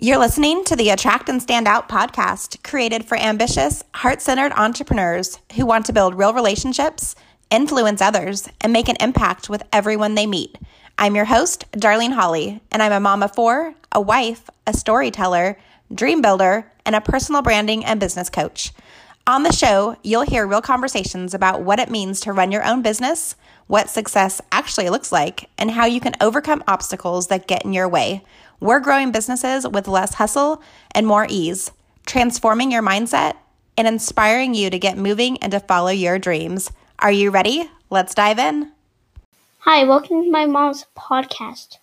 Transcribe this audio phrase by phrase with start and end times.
[0.00, 5.40] You're listening to the Attract and Stand Out podcast, created for ambitious, heart centered entrepreneurs
[5.56, 7.16] who want to build real relationships,
[7.50, 10.56] influence others, and make an impact with everyone they meet.
[10.98, 15.58] I'm your host, Darlene Holly, and I'm a mom of four, a wife, a storyteller,
[15.92, 18.72] dream builder, and a personal branding and business coach.
[19.26, 22.82] On the show, you'll hear real conversations about what it means to run your own
[22.82, 23.34] business,
[23.66, 27.88] what success actually looks like, and how you can overcome obstacles that get in your
[27.88, 28.22] way
[28.60, 30.62] we're growing businesses with less hustle
[30.92, 31.70] and more ease,
[32.06, 33.36] transforming your mindset
[33.76, 36.70] and inspiring you to get moving and to follow your dreams.
[36.98, 37.70] Are you ready?
[37.90, 38.72] Let's dive in.
[39.60, 41.78] Hi, welcome to my mom's podcast.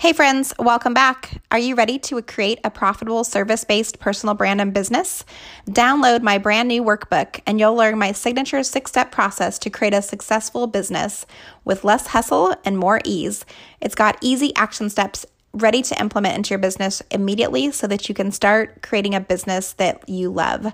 [0.00, 1.42] Hey, friends, welcome back.
[1.50, 5.24] Are you ready to create a profitable service based personal brand and business?
[5.68, 9.94] Download my brand new workbook, and you'll learn my signature six step process to create
[9.94, 11.26] a successful business
[11.64, 13.44] with less hustle and more ease.
[13.80, 18.14] It's got easy action steps ready to implement into your business immediately so that you
[18.14, 20.72] can start creating a business that you love.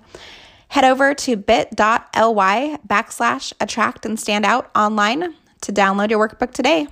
[0.69, 6.89] Head over to bit.ly backslash attract and stand out online to download your workbook today.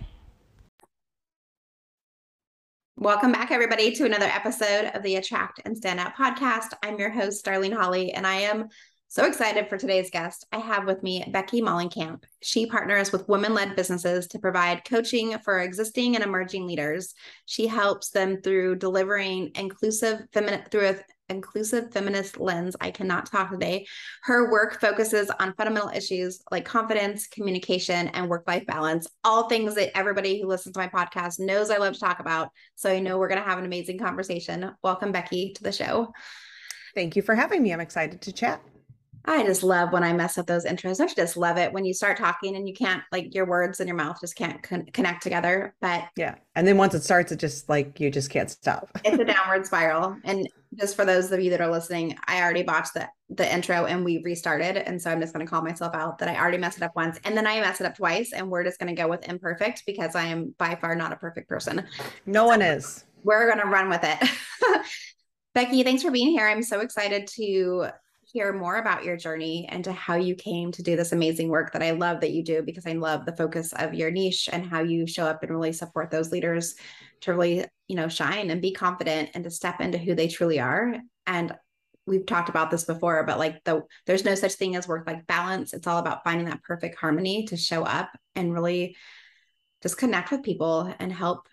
[3.03, 6.69] Welcome back, everybody, to another episode of the Attract and Stand Out podcast.
[6.85, 8.69] I'm your host, Darlene Holly, and I am
[9.09, 10.47] so excited for today's guest.
[10.53, 12.23] I have with me Becky Mollenkamp.
[12.43, 17.13] She partners with women led businesses to provide coaching for existing and emerging leaders.
[17.45, 20.97] She helps them through delivering inclusive feminine through a
[21.33, 22.77] inclusive feminist lens.
[22.81, 23.87] I cannot talk today.
[24.23, 29.75] Her work focuses on fundamental issues like confidence, communication, and work life balance, all things
[29.75, 32.51] that everybody who listens to my podcast knows I love to talk about.
[32.77, 34.71] So I know we're going to have an amazing conversation.
[34.83, 36.13] Welcome, Becky, to the show.
[36.95, 37.73] Thank you for having me.
[37.73, 38.63] I'm excited to chat.
[39.25, 41.01] I just love when I mess up those intros.
[41.01, 43.87] I just love it when you start talking and you can't like your words and
[43.87, 45.75] your mouth just can't con- connect together.
[45.81, 48.91] But yeah, and then once it starts, it just like you just can't stop.
[49.05, 50.17] it's a downward spiral.
[50.25, 53.87] And just for those of you that are listening, I already botched the the intro
[53.87, 56.59] and we restarted, and so I'm just going to call myself out that I already
[56.59, 58.95] messed it up once, and then I messed it up twice, and we're just going
[58.95, 61.87] to go with imperfect because I am by far not a perfect person.
[62.27, 63.05] No so one is.
[63.25, 64.29] We're going to run with it.
[65.55, 66.47] Becky, thanks for being here.
[66.47, 67.89] I'm so excited to
[68.33, 71.73] hear more about your journey and to how you came to do this amazing work
[71.73, 74.65] that I love that you do because I love the focus of your niche and
[74.65, 76.75] how you show up and really support those leaders
[77.23, 80.61] to really, you know, shine and be confident and to step into who they truly
[80.61, 80.95] are.
[81.27, 81.53] And
[82.07, 85.27] we've talked about this before, but like the there's no such thing as work like
[85.27, 85.75] balance.
[85.75, 88.97] It's all about finding that perfect harmony to show up and really
[89.83, 91.47] just connect with people and help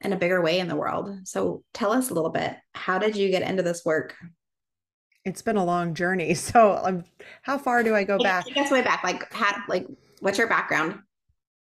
[0.00, 1.10] in a bigger way in the world.
[1.24, 4.14] So tell us a little bit, how did you get into this work?
[5.24, 6.34] It's been a long journey.
[6.48, 7.04] So, um,
[7.42, 8.46] how far do I go back?
[8.46, 9.04] Take us way back.
[9.04, 9.86] Like, how, like,
[10.20, 11.00] what's your background?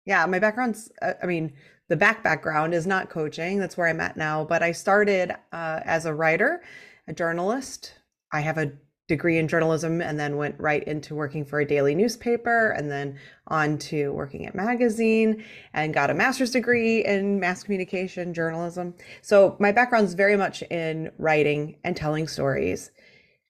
[0.04, 0.90] Yeah, my background's.
[1.00, 1.54] Uh, I mean,
[1.88, 3.58] the back background is not coaching.
[3.58, 4.44] That's where I'm at now.
[4.44, 6.62] But I started uh, as a writer,
[7.08, 7.94] a journalist.
[8.32, 8.72] I have a
[9.06, 13.18] degree in journalism and then went right into working for a daily newspaper and then
[13.48, 15.44] on to working at magazine
[15.74, 18.94] and got a master's degree in mass communication journalism.
[19.20, 22.90] So my background is very much in writing and telling stories.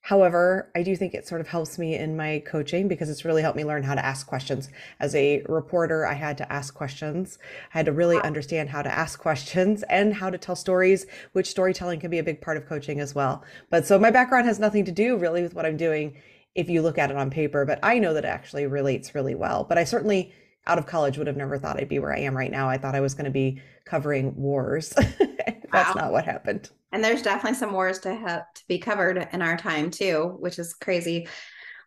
[0.04, 3.40] However, I do think it sort of helps me in my coaching because it's really
[3.40, 4.68] helped me learn how to ask questions.
[5.00, 7.38] As a reporter, I had to ask questions.
[7.72, 11.48] I had to really understand how to ask questions and how to tell stories, which
[11.48, 13.42] storytelling can be a big part of coaching as well.
[13.70, 16.18] But so my background has nothing to do really with what I'm doing
[16.54, 19.34] if you look at it on paper, but I know that it actually relates really
[19.34, 19.64] well.
[19.64, 20.34] But I certainly
[20.66, 22.68] out of college would have never thought I'd be where I am right now.
[22.68, 24.92] I thought I was going to be covering wars.
[25.74, 26.70] That's not what happened.
[26.92, 30.58] And there's definitely some wars to have to be covered in our time too which
[30.58, 31.28] is crazy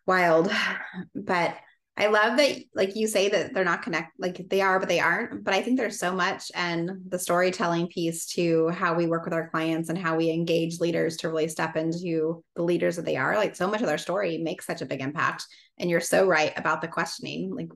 [0.06, 0.50] wild.
[1.14, 1.56] But
[2.00, 5.00] i love that like you say that they're not connect like they are but they
[5.00, 5.42] aren't.
[5.44, 9.34] But i think there's so much and the storytelling piece to how we work with
[9.34, 13.16] our clients and how we engage leaders to really step into the leaders that they
[13.16, 13.36] are.
[13.36, 15.44] Like so much of their story makes such a big impact.
[15.78, 17.68] And you're so right about the questioning like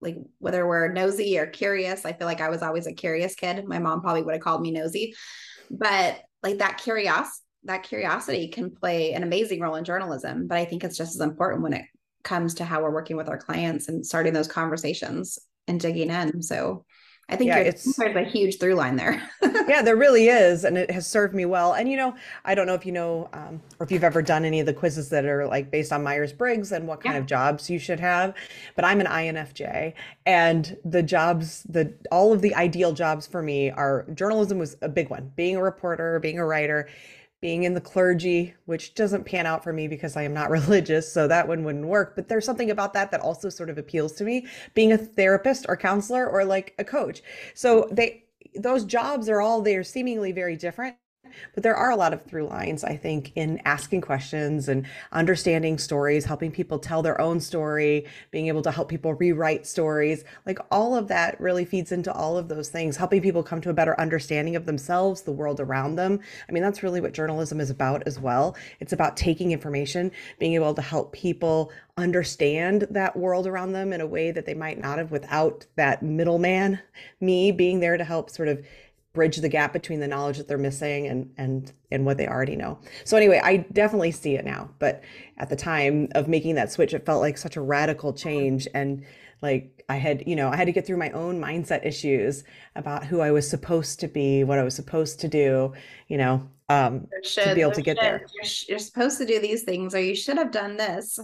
[0.00, 2.04] like whether we're nosy or curious.
[2.04, 3.64] I feel like i was always a curious kid.
[3.66, 5.14] My mom probably would have called me nosy
[5.70, 10.64] but like that curiosity that curiosity can play an amazing role in journalism but i
[10.64, 11.84] think it's just as important when it
[12.22, 16.42] comes to how we're working with our clients and starting those conversations and digging in
[16.42, 16.84] so
[17.28, 19.22] I think yeah, it's there's a huge through line there.
[19.66, 21.72] yeah, there really is, and it has served me well.
[21.72, 24.44] And you know, I don't know if you know, um, or if you've ever done
[24.44, 27.20] any of the quizzes that are like based on Myers Briggs and what kind yeah.
[27.20, 28.34] of jobs you should have.
[28.76, 29.94] But I'm an INFJ,
[30.26, 34.88] and the jobs, the all of the ideal jobs for me are journalism was a
[34.88, 35.32] big one.
[35.34, 36.88] Being a reporter, being a writer,
[37.44, 41.12] being in the clergy, which doesn't pan out for me because I am not religious,
[41.12, 42.16] so that one wouldn't work.
[42.16, 45.66] But there's something about that that also sort of appeals to me, being a therapist
[45.68, 47.22] or counselor or like a coach.
[47.52, 48.24] So they
[48.58, 50.96] those jobs are all they're seemingly very different,
[51.54, 55.78] but there are a lot of through lines, I think, in asking questions and understanding
[55.78, 60.24] stories, helping people tell their own story, being able to help people rewrite stories.
[60.46, 63.70] Like all of that really feeds into all of those things, helping people come to
[63.70, 66.20] a better understanding of themselves, the world around them.
[66.48, 68.56] I mean, that's really what journalism is about as well.
[68.80, 74.00] It's about taking information, being able to help people understand that world around them in
[74.00, 76.80] a way that they might not have without that middleman,
[77.20, 78.64] me being there to help sort of
[79.14, 82.56] bridge the gap between the knowledge that they're missing and and and what they already
[82.56, 82.78] know.
[83.04, 85.02] So anyway, I definitely see it now, but
[85.38, 89.04] at the time of making that switch it felt like such a radical change and
[89.40, 92.44] like I had, you know, I had to get through my own mindset issues
[92.74, 95.72] about who I was supposed to be, what I was supposed to do,
[96.08, 98.04] you know, um should, to be able to get should.
[98.04, 98.26] there.
[98.34, 101.18] You're, you're supposed to do these things or you should have done this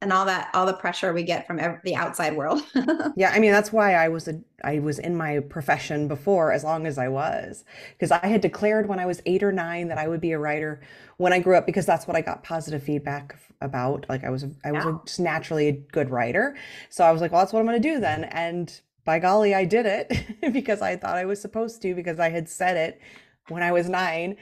[0.00, 2.62] and all that all the pressure we get from the outside world.
[3.16, 6.64] Yeah i mean that's why i was a i was in my profession before as
[6.64, 9.98] long as i was because i had declared when i was eight or nine that
[9.98, 10.80] i would be a writer
[11.18, 14.06] when i grew up because that's what i got positive feedback about.
[14.08, 16.56] Like i was i was a, just naturally a good writer.
[16.90, 18.24] So i was like well that's what i'm going to do then.
[18.24, 22.30] And by golly i did it because i thought i was supposed to because i
[22.30, 23.00] had said it
[23.48, 24.36] when I was nine.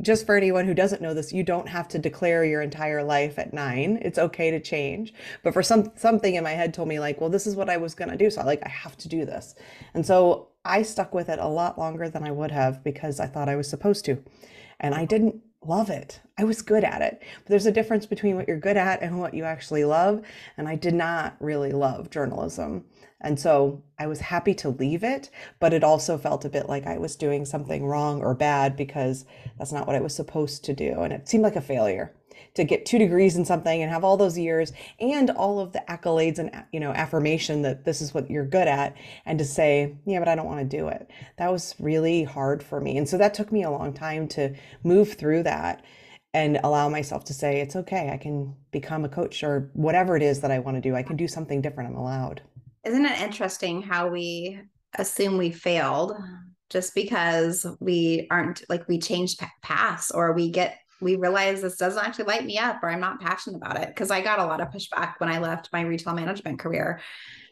[0.00, 3.38] Just for anyone who doesn't know this, you don't have to declare your entire life
[3.38, 3.98] at nine.
[4.02, 5.14] It's okay to change.
[5.42, 7.76] But for some something in my head told me like, well, this is what I
[7.76, 8.30] was gonna do.
[8.30, 9.54] So I like I have to do this.
[9.94, 13.26] And so I stuck with it a lot longer than I would have because I
[13.26, 14.22] thought I was supposed to.
[14.80, 16.20] And I didn't love it.
[16.38, 17.20] I was good at it.
[17.20, 20.22] But there's a difference between what you're good at and what you actually love.
[20.56, 22.84] And I did not really love journalism.
[23.20, 25.28] And so I was happy to leave it,
[25.58, 29.24] but it also felt a bit like I was doing something wrong or bad because
[29.58, 31.00] that's not what I was supposed to do.
[31.00, 32.12] And it seemed like a failure
[32.54, 35.82] to get two degrees in something and have all those years and all of the
[35.88, 38.96] accolades and you know affirmation that this is what you're good at
[39.26, 41.10] and to say yeah but i don't want to do it.
[41.36, 42.96] That was really hard for me.
[42.98, 44.54] And so that took me a long time to
[44.84, 45.84] move through that
[46.34, 48.10] and allow myself to say it's okay.
[48.10, 50.94] I can become a coach or whatever it is that i want to do.
[50.94, 51.90] I can do something different.
[51.90, 52.42] I'm allowed.
[52.84, 54.60] Isn't it interesting how we
[54.98, 56.12] assume we failed
[56.70, 62.04] just because we aren't like we changed paths or we get we realize this doesn't
[62.04, 64.60] actually light me up or I'm not passionate about it because I got a lot
[64.60, 67.00] of pushback when I left my retail management career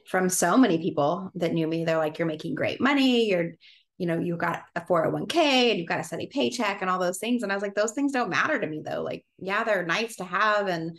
[0.07, 1.85] from so many people that knew me.
[1.85, 3.29] They're like you're making great money.
[3.29, 3.53] You're
[3.99, 5.37] you know you got a 401k
[5.71, 7.43] and you've got a steady paycheck and all those things.
[7.43, 9.03] And I was like those things don't matter to me though.
[9.03, 10.99] Like yeah they're nice to have and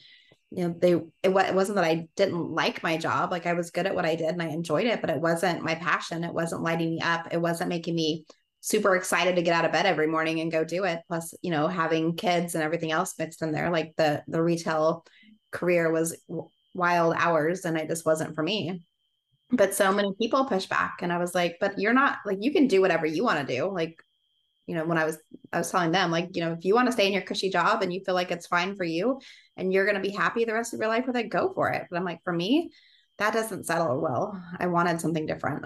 [0.51, 3.31] you know they it, it wasn't that i didn't like my job.
[3.31, 5.63] Like i was good at what i did and i enjoyed it but it wasn't
[5.63, 6.23] my passion.
[6.23, 7.27] It wasn't lighting me up.
[7.31, 8.25] It wasn't making me
[8.61, 10.99] super excited to get out of bed every morning and go do it.
[11.07, 15.05] Plus you know having kids and everything else mixed in there like the the retail
[15.51, 16.17] career was
[16.73, 18.83] wild hours and it just wasn't for me.
[19.51, 22.51] But so many people push back and i was like but you're not like you
[22.51, 23.71] can do whatever you want to do.
[23.71, 24.01] Like
[24.65, 25.17] you know when i was
[25.53, 27.49] i was telling them like you know if you want to stay in your cushy
[27.49, 29.17] job and you feel like it's fine for you
[29.55, 31.69] and you're going to be happy the rest of your life with it go for
[31.69, 31.87] it.
[31.89, 32.71] But i'm like for me
[33.17, 34.39] that doesn't settle well.
[34.59, 35.65] I wanted something different.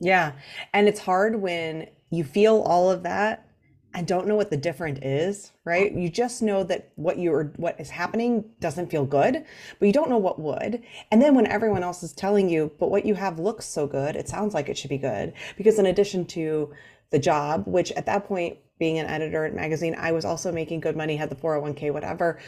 [0.00, 0.32] Yeah.
[0.72, 3.48] And it's hard when you feel all of that
[3.96, 5.92] and don't know what the different is right?
[5.92, 9.44] You just know that what you're what is happening doesn't feel good
[9.78, 10.82] but you don't know what would.
[11.10, 14.16] And then when everyone else is telling you but what you have looks so good
[14.16, 16.72] it sounds like it should be good because in addition to
[17.14, 20.80] the job, which at that point, being an editor at magazine, I was also making
[20.80, 22.40] good money, had the 401k, whatever.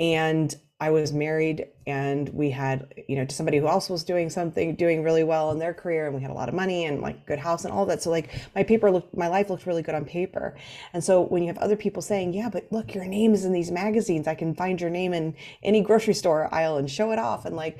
[0.00, 4.28] And I was married and we had, you know, to somebody who also was doing
[4.28, 6.06] something, doing really well in their career.
[6.06, 8.02] And we had a lot of money and like good house and all that.
[8.02, 10.56] So like my paper looked, my life looked really good on paper.
[10.92, 13.52] And so when you have other people saying, yeah, but look, your name is in
[13.52, 14.26] these magazines.
[14.26, 17.44] I can find your name in any grocery store aisle and show it off.
[17.44, 17.78] And like,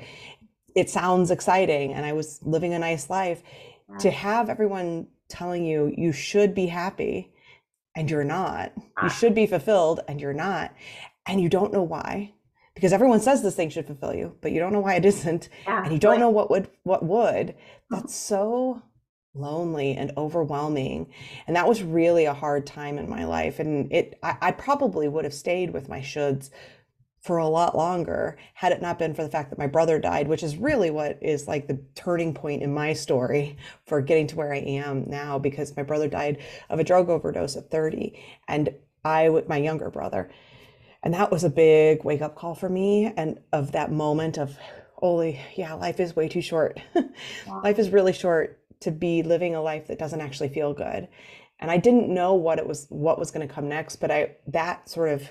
[0.73, 1.93] it sounds exciting.
[1.93, 3.43] And I was living a nice life.
[3.87, 3.97] Wow.
[3.97, 7.34] To have everyone telling you you should be happy
[7.95, 8.73] and you're not.
[8.75, 9.07] You ah.
[9.07, 10.73] should be fulfilled and you're not.
[11.25, 12.33] And you don't know why.
[12.75, 15.49] Because everyone says this thing should fulfill you, but you don't know why it isn't.
[15.65, 16.19] Yeah, and you don't right.
[16.19, 17.51] know what would what would.
[17.51, 18.01] Uh-huh.
[18.01, 18.81] That's so
[19.33, 21.07] lonely and overwhelming.
[21.47, 23.59] And that was really a hard time in my life.
[23.59, 26.49] And it I, I probably would have stayed with my shoulds
[27.25, 30.27] for a lot longer had it not been for the fact that my brother died,
[30.27, 34.35] which is really what is like the turning point in my story for getting to
[34.35, 36.37] where I am now because my brother died
[36.69, 38.13] of a drug overdose at 30
[38.47, 38.69] and
[39.03, 40.29] I with my younger brother.
[41.01, 44.55] And that was a big wake up call for me and of that moment of
[44.93, 46.79] holy, yeah, life is way too short.
[47.47, 47.61] Wow.
[47.63, 51.07] life is really short to be living a life that doesn't actually feel good.
[51.59, 54.35] And I didn't know what it was what was going to come next, but I
[54.47, 55.27] that sort of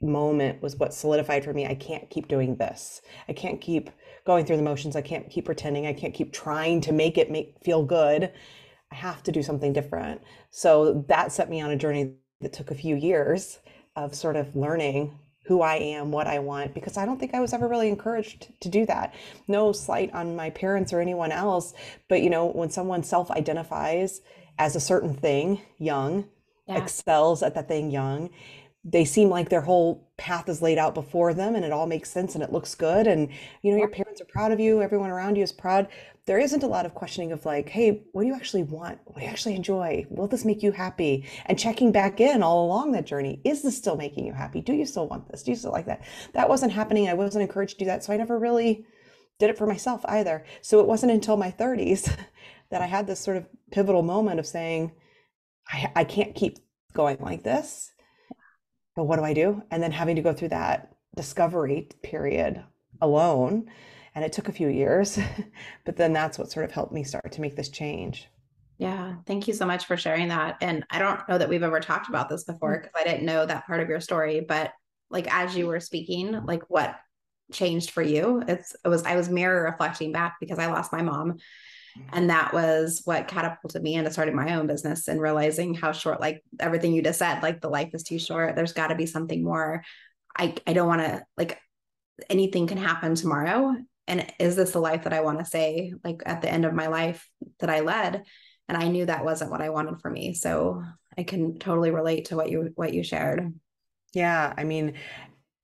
[0.00, 3.00] moment was what solidified for me I can't keep doing this.
[3.28, 3.90] I can't keep
[4.26, 4.96] going through the motions.
[4.96, 5.86] I can't keep pretending.
[5.86, 8.32] I can't keep trying to make it make feel good.
[8.92, 10.20] I have to do something different.
[10.50, 13.58] So that set me on a journey that took a few years
[13.94, 17.40] of sort of learning who I am, what I want, because I don't think I
[17.40, 19.14] was ever really encouraged to do that.
[19.46, 21.72] No slight on my parents or anyone else,
[22.08, 24.20] but you know, when someone self identifies
[24.58, 26.26] as a certain thing young,
[26.66, 26.78] yeah.
[26.78, 28.30] excels at that thing young,
[28.88, 32.08] they seem like their whole path is laid out before them and it all makes
[32.08, 33.08] sense and it looks good.
[33.08, 33.28] And
[33.62, 34.80] you know your parents are proud of you.
[34.80, 35.88] Everyone around you is proud.
[36.26, 39.00] There isn't a lot of questioning of like hey what do you actually want?
[39.04, 40.06] What do you actually enjoy?
[40.08, 41.28] Will this make you happy?
[41.46, 44.60] And checking back in all along that journey is this still making you happy?
[44.60, 45.42] Do you still want this?
[45.42, 46.04] Do you still like that?
[46.34, 47.08] That wasn't happening.
[47.08, 48.04] I wasn't encouraged to do that.
[48.04, 48.86] So i never really
[49.40, 50.44] did it for myself either.
[50.62, 52.16] So it wasn't until my 30s
[52.70, 54.92] that i had this sort of pivotal moment of saying
[55.68, 56.58] i, I can't keep
[56.92, 57.92] going like this
[58.96, 59.62] but what do I do?
[59.70, 62.64] And then having to go through that discovery period
[63.00, 63.70] alone.
[64.14, 65.18] And it took a few years,
[65.84, 68.28] but then that's what sort of helped me start to make this change.
[68.78, 70.56] Yeah, thank you so much for sharing that.
[70.60, 73.00] And I don't know that we've ever talked about this before because mm.
[73.00, 74.72] I didn't know that part of your story, but
[75.10, 76.96] like as you were speaking, like what
[77.52, 78.42] changed for you?
[78.48, 81.36] It's it was I was mirror reflecting back because I lost my mom
[82.12, 86.20] and that was what catapulted me into starting my own business and realizing how short
[86.20, 88.56] like everything you just said like the life is too short.
[88.56, 89.82] There's got to be something more.
[90.36, 91.58] I i don't want to like
[92.30, 93.76] anything can happen tomorrow.
[94.08, 96.74] And is this the life that i want to say like at the end of
[96.74, 97.28] my life
[97.60, 98.24] that i led?
[98.68, 100.34] And i knew that wasn't what i wanted for me.
[100.34, 100.82] So
[101.18, 103.52] i can totally relate to what you what you shared.
[104.14, 104.94] Yeah i mean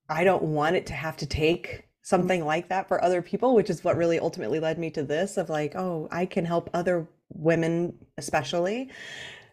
[0.08, 3.70] i don't want it to have to take something like that for other people, which
[3.70, 7.06] is what really ultimately led me to this of like, oh, I can help other
[7.32, 8.90] women, especially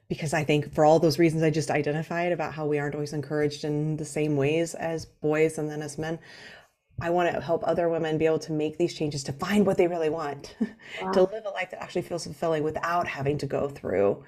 [0.10, 3.14] because I think for all those reasons I just identified about how we aren't always
[3.14, 6.20] encouraged in the same ways as boys and then as men.
[7.02, 9.78] I want to help other women be able to make these changes to find what
[9.78, 10.56] they really want,
[11.02, 11.12] wow.
[11.12, 14.24] to live a life that actually feels fulfilling without having to go through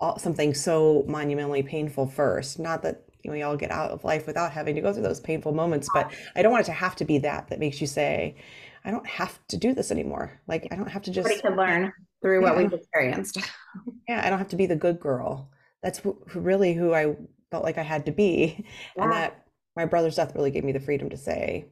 [0.00, 2.58] all, something so monumentally painful first.
[2.58, 5.52] Not that we all get out of life without having to go through those painful
[5.52, 5.88] moments.
[5.92, 8.36] But I don't want it to have to be that that makes you say,
[8.84, 10.40] I don't have to do this anymore.
[10.46, 11.92] Like I don't have to just learn
[12.22, 12.62] through what yeah.
[12.62, 13.38] we've experienced.
[14.08, 15.50] yeah, I don't have to be the good girl.
[15.82, 16.00] That's
[16.34, 17.16] really who I
[17.50, 18.64] felt like I had to be,
[18.96, 19.02] yeah.
[19.02, 21.66] and that my brother's death really gave me the freedom to say,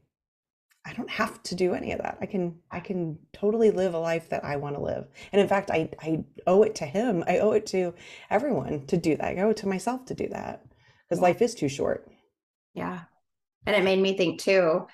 [0.86, 2.18] I don't have to do any of that.
[2.20, 5.06] I can I can totally live a life that I want to live.
[5.32, 7.24] And in fact, I I owe it to him.
[7.26, 7.94] I owe it to
[8.28, 9.38] everyone to do that.
[9.38, 10.64] I owe it to myself to do that
[11.08, 12.08] because life is too short.
[12.74, 13.00] Yeah.
[13.66, 14.86] And it made me think too,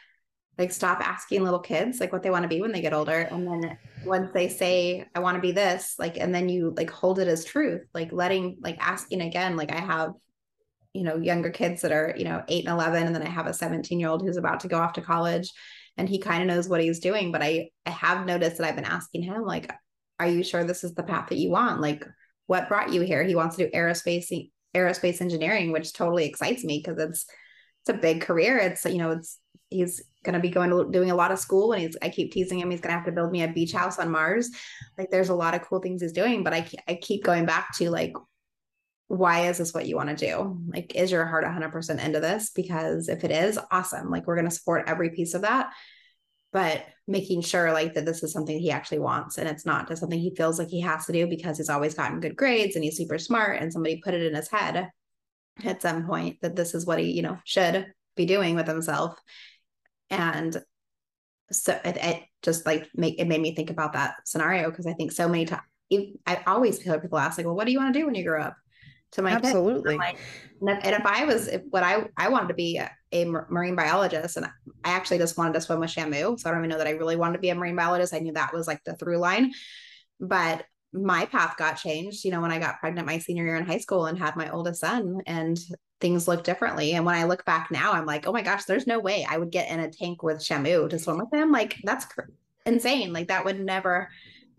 [0.58, 3.20] like stop asking little kids like what they want to be when they get older.
[3.20, 6.90] And then once they say, I want to be this, like, and then you like
[6.90, 10.12] hold it as truth, like letting, like asking again, like I have,
[10.92, 13.06] you know, younger kids that are, you know, eight and 11.
[13.06, 15.50] And then I have a 17 year old who's about to go off to college
[15.96, 17.32] and he kind of knows what he's doing.
[17.32, 19.72] But I, I have noticed that I've been asking him, like,
[20.18, 21.80] are you sure this is the path that you want?
[21.80, 22.04] Like,
[22.46, 23.24] what brought you here?
[23.24, 27.26] He wants to do aerospace aerospace engineering, which totally excites me because it's
[27.82, 28.58] it's a big career.
[28.58, 31.72] It's you know it's he's going to be going to doing a lot of school
[31.72, 33.72] and he's I keep teasing him he's going to have to build me a beach
[33.72, 34.50] house on Mars.
[34.98, 37.76] Like there's a lot of cool things he's doing, but I I keep going back
[37.78, 38.12] to like
[39.08, 40.60] why is this what you want to do?
[40.68, 42.50] Like is your heart 100% into this?
[42.50, 44.08] Because if it is, awesome.
[44.08, 45.72] Like we're going to support every piece of that
[46.52, 50.00] but making sure like that this is something he actually wants and it's not just
[50.00, 52.84] something he feels like he has to do because he's always gotten good grades and
[52.84, 54.88] he's super smart and somebody put it in his head
[55.64, 59.18] at some point that this is what he you know should be doing with himself.
[60.10, 60.60] And
[61.52, 64.92] so it, it just like make it made me think about that scenario because i
[64.92, 65.62] think so many times
[66.24, 68.24] i always hear people ask like well what do you want to do when you
[68.24, 68.56] grow up?
[69.14, 69.96] To my absolutely.
[69.96, 70.16] like,
[70.60, 72.80] and, if, and if i was if what i i wanted to be
[73.12, 74.50] a, marine biologist and i
[74.84, 77.16] actually just wanted to swim with shamu so i don't even know that i really
[77.16, 78.14] wanted to be a marine biologist.
[78.14, 79.52] I knew that was like the through line.
[80.20, 83.64] But my path got changed you know when i got pregnant my senior year in
[83.64, 85.58] high school and had my oldest son and
[86.00, 86.92] things look differently.
[86.92, 89.38] And when i look back now i'm like oh my gosh there's no way i
[89.38, 91.52] would get in a tank with shamu to swim with him.
[91.52, 92.32] Like that's cr-
[92.66, 93.12] insane.
[93.12, 94.08] Like that would never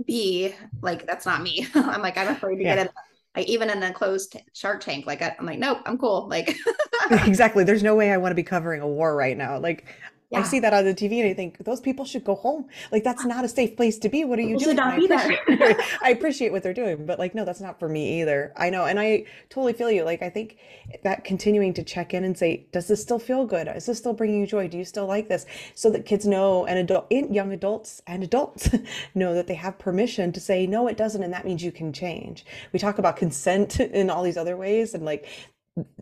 [0.06, 1.68] be like that's not me.
[1.76, 2.76] I'm like i'm afraid to yeah.
[2.76, 2.94] get in
[3.36, 6.28] like even in a closed shark tank like I, am like nope i'm cool.
[6.30, 6.56] Like
[7.12, 7.64] exactly.
[7.64, 9.60] There's no way i want to be covering a war right now.
[9.60, 9.86] Like
[10.32, 10.40] yeah.
[10.40, 12.68] I see that on the TV and I think those people should go home.
[12.90, 14.24] Like that's not a safe place to be.
[14.24, 14.80] What are you people doing?
[14.80, 18.54] I, appreciate, I appreciate what they're doing, but like no, that's not for me either.
[18.56, 20.04] I know, and I totally feel you.
[20.04, 20.58] Like I think
[21.04, 23.68] that continuing to check in and say, does this still feel good?
[23.68, 24.70] Is this still bringing you joy?
[24.70, 25.46] Do you still like this?
[25.76, 28.70] So that kids know, and adult, young adults and adults
[29.16, 31.92] know that they have permission to say no, it doesn't, and that means you can
[31.92, 32.46] change.
[32.72, 35.28] We talk about consent in all these other ways, and like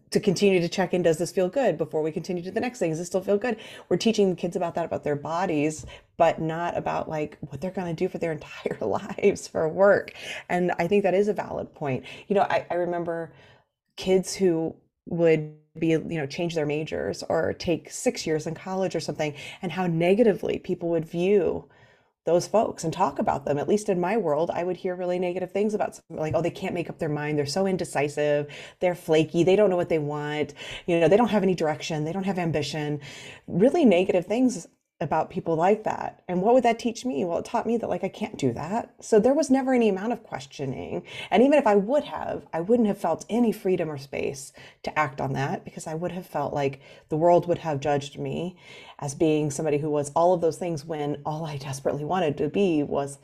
[0.09, 2.79] to continue to check in does this feel good before we continue to the next
[2.79, 2.89] thing?
[2.89, 3.57] Does this still feel good?
[3.87, 5.85] We're teaching kids about that about their bodies
[6.17, 10.13] but not about like what they're going to do for their entire lives for work.
[10.49, 12.03] And i think that is a valid point.
[12.27, 13.31] You know i, I remember
[13.95, 14.75] kids who
[15.07, 19.33] would be you know change their majors or take six years in college or something
[19.61, 21.67] and how negatively people would view
[22.29, 23.57] those folks and talk about them.
[23.57, 26.51] At least in my world, I would hear really negative things about like, oh, they
[26.51, 27.39] can't make up their mind.
[27.39, 28.47] They're so indecisive.
[28.79, 29.43] They're flaky.
[29.43, 30.53] They don't know what they want.
[30.85, 32.05] You know, they don't have any direction.
[32.05, 33.01] They don't have ambition.
[33.47, 34.67] Really negative things
[35.01, 36.23] about people like that.
[36.27, 37.23] And what would that teach me?
[37.23, 38.93] Well, it taught me that like I can't do that.
[38.99, 41.03] So there was never any amount of questioning.
[41.31, 44.51] And even if I would have, I wouldn't have felt any freedom or space
[44.83, 48.19] to act on that because I would have felt like the world would have judged
[48.19, 48.57] me
[48.99, 52.49] as being somebody who was all of those things when all I desperately wanted to
[52.49, 53.19] be was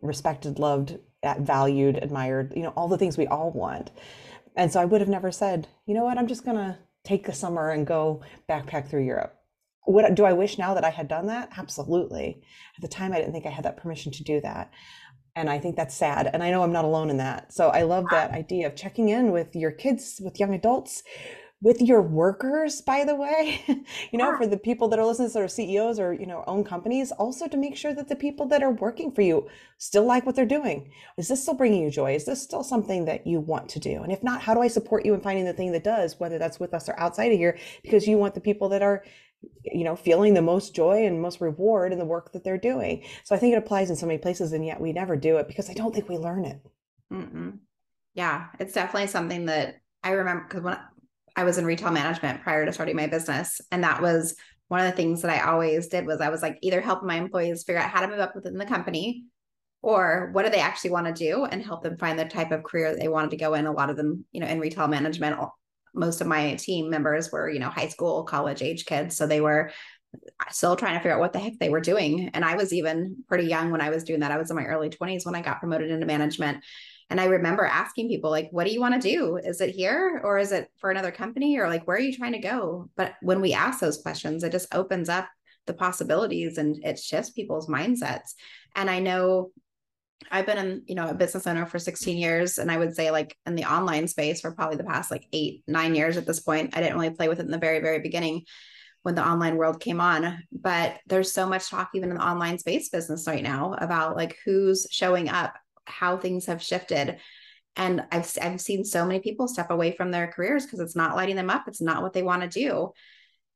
[0.00, 0.98] respected, loved,
[1.40, 3.90] valued, admired, you know, all the things we all want.
[4.56, 7.26] And so I would have never said, you know what, I'm just going to take
[7.26, 9.37] the summer and go backpack through Europe
[9.88, 11.48] what do I wish now that I had done that?
[11.56, 12.42] Absolutely.
[12.76, 14.70] At the time, I didn't think I had that permission to do that.
[15.34, 16.28] And I think that's sad.
[16.30, 17.54] And I know I'm not alone in that.
[17.54, 21.02] So I love that idea of checking in with your kids, with young adults,
[21.60, 23.64] with your workers, by the way,
[24.12, 26.62] you know, for the people that are listening that are CEOs or, you know, own
[26.64, 30.24] companies, also to make sure that the people that are working for you still like
[30.24, 30.92] what they're doing.
[31.16, 32.14] Is this still bringing you joy?
[32.14, 34.02] Is this still something that you want to do?
[34.02, 36.38] And if not, how do I support you in finding the thing that does, whether
[36.38, 39.02] that's with us or outside of here, because you want the people that are
[39.64, 43.04] you know feeling the most joy and most reward in the work that they're doing.
[43.24, 45.48] So i think it applies in so many places and yet we never do it
[45.48, 46.60] because i don't think we learn it.
[47.12, 47.58] Mm-mm.
[48.14, 50.76] yeah it's definitely something that i remember because when
[51.36, 54.86] i was in retail management prior to starting my business and that was one of
[54.90, 57.80] the things that i always did was i was like either helping my employees figure
[57.80, 59.24] out how to move up within the company
[59.82, 62.64] or what do they actually want to do and help them find the type of
[62.64, 63.66] career that they wanted to go in.
[63.66, 65.38] A lot of them you know in retail management
[65.94, 69.16] most of my team members were, you know, high school, college age kids.
[69.16, 69.70] So they were
[70.50, 72.30] still trying to figure out what the heck they were doing.
[72.34, 74.32] And I was even pretty young when I was doing that.
[74.32, 76.64] I was in my early 20s when I got promoted into management.
[77.10, 79.36] And I remember asking people, like, what do you want to do?
[79.36, 81.58] Is it here or is it for another company?
[81.58, 82.90] Or like, where are you trying to go?
[82.96, 85.28] But when we ask those questions, it just opens up
[85.66, 88.34] the possibilities and it shifts people's mindsets.
[88.76, 89.52] And I know
[90.30, 92.58] I've been in, you know, a business owner for 16 years.
[92.58, 95.62] And I would say like in the online space for probably the past like eight,
[95.66, 96.76] nine years at this point.
[96.76, 98.42] I didn't really play with it in the very, very beginning
[99.02, 100.42] when the online world came on.
[100.52, 104.36] But there's so much talk even in the online space business right now about like
[104.44, 105.54] who's showing up,
[105.84, 107.18] how things have shifted.
[107.76, 111.14] And I've I've seen so many people step away from their careers because it's not
[111.14, 111.68] lighting them up.
[111.68, 112.90] It's not what they want to do.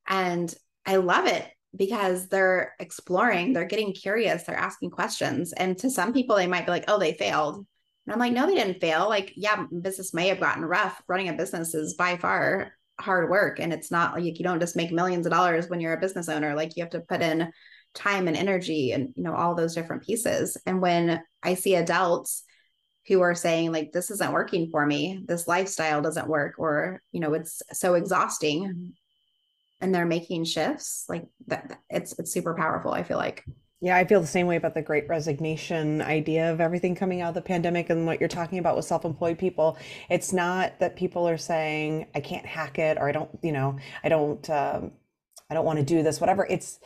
[0.07, 0.53] And
[0.85, 5.53] I love it because they're exploring, they're getting curious, they're asking questions.
[5.53, 7.65] And to some people, they might be like, oh, they failed.
[8.05, 9.09] And I'm like, no, they didn't fail.
[9.09, 11.01] Like, yeah, business may have gotten rough.
[11.07, 13.59] Running a business is by far hard work.
[13.59, 16.29] And it's not like you don't just make millions of dollars when you're a business
[16.29, 16.53] owner.
[16.53, 17.51] Like you have to put in
[17.95, 20.57] time and energy and, you know, all those different pieces.
[20.65, 22.43] And when I see adults
[23.07, 27.19] who are saying like, this isn't working for me, this lifestyle doesn't work, or, you
[27.19, 28.93] know, it's so exhausting
[29.83, 33.43] and they're making shifts like that it's it's super powerful i feel like.
[33.81, 37.29] Yeah i feel the same way about the great resignation idea of everything coming out
[37.29, 39.77] of the pandemic and what you're talking about with self-employed people.
[40.09, 43.77] It's not that people are saying i can't hack it or i don't you know
[44.03, 44.93] i don't um,
[45.49, 46.47] i don't want to do this whatever.
[46.49, 46.79] It's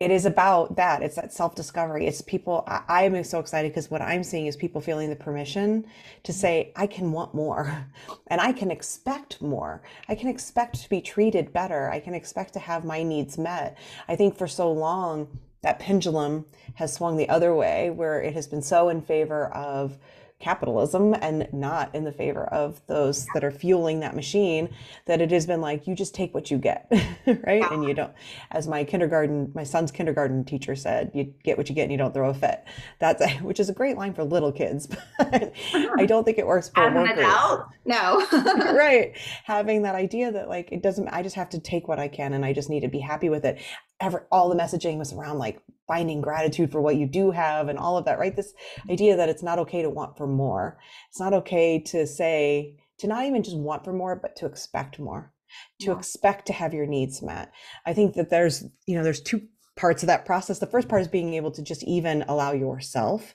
[0.00, 4.02] it, is about that it's that self-discovery it's people i, am so excited because what
[4.02, 5.84] i'm seeing is people feeling the permission
[6.22, 7.86] to say i can want more
[8.28, 9.82] and i can expect more.
[10.08, 11.90] I can expect to be treated better.
[11.90, 13.76] I can expect to have my needs met.
[14.08, 15.28] I think for so long
[15.62, 19.98] that pendulum has swung the other way where it has been so in favor of
[20.40, 24.68] capitalism and not in the favor of those that are fueling that machine
[25.06, 26.90] that it has been like you just take what you get
[27.44, 27.62] right?
[27.70, 28.12] And you don't
[28.50, 31.98] as my kindergarten my son's kindergarten teacher said you get what you get and you
[31.98, 32.64] don't throw a fit.
[32.98, 34.86] That's a, which is a great line for little kids
[35.18, 35.52] but
[35.98, 37.18] i don't think it works for As workers.
[37.18, 37.66] an adult?
[37.84, 38.26] No.
[38.72, 39.16] Right.
[39.44, 42.32] Having that idea that like it doesn't i just have to take what i can
[42.32, 43.60] and i just need to be happy with it.
[44.00, 47.76] Ever all the messaging was around like finding gratitude for what you do have and
[47.76, 48.54] all of that right this
[48.88, 53.08] idea that it's not okay to want for more it's not okay to say to
[53.08, 55.32] not even just want for more but to expect more
[55.80, 55.98] to yeah.
[55.98, 57.50] expect to have your needs met
[57.86, 59.42] i think that there's you know there's two
[59.74, 63.34] parts of that process the first part is being able to just even allow yourself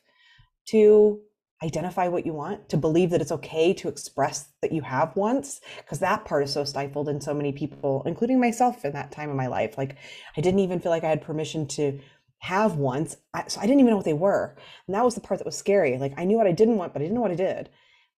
[0.65, 1.20] to
[1.63, 5.62] identify what you want, to believe that it's okay to express that you have wants,
[5.78, 9.30] because that part is so stifled in so many people, including myself in that time
[9.30, 9.78] of my life.
[9.78, 9.96] Like
[10.36, 12.00] I didn't even feel like I had permission to
[12.46, 13.18] have wants.
[13.34, 14.56] I, so I didn't even know what they were.
[14.88, 15.98] And that was the part that was scary.
[15.98, 17.70] Like I knew what I didn't want, but I didn't know what I did.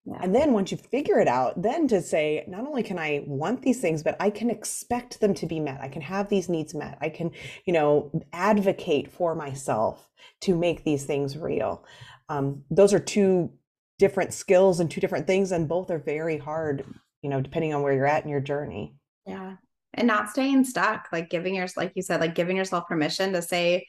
[0.04, 0.18] Yeah.
[0.22, 3.62] And then once you figure it out, then to say, not only can I want
[3.62, 5.80] these things, but I can expect them to be met.
[5.80, 6.96] I can have these needs met.
[7.00, 7.32] I can,
[7.66, 10.08] you know, advocate for myself
[10.42, 11.84] to make these things real
[12.28, 13.50] um, those are two
[13.98, 16.84] different skills and two different things and both are very hard
[17.22, 18.94] you know, depending on where you're at in your journey.
[19.26, 19.56] Yeah.
[19.94, 23.42] And not staying stuck, like giving yourself, like you said, like giving yourself permission to
[23.42, 23.86] say,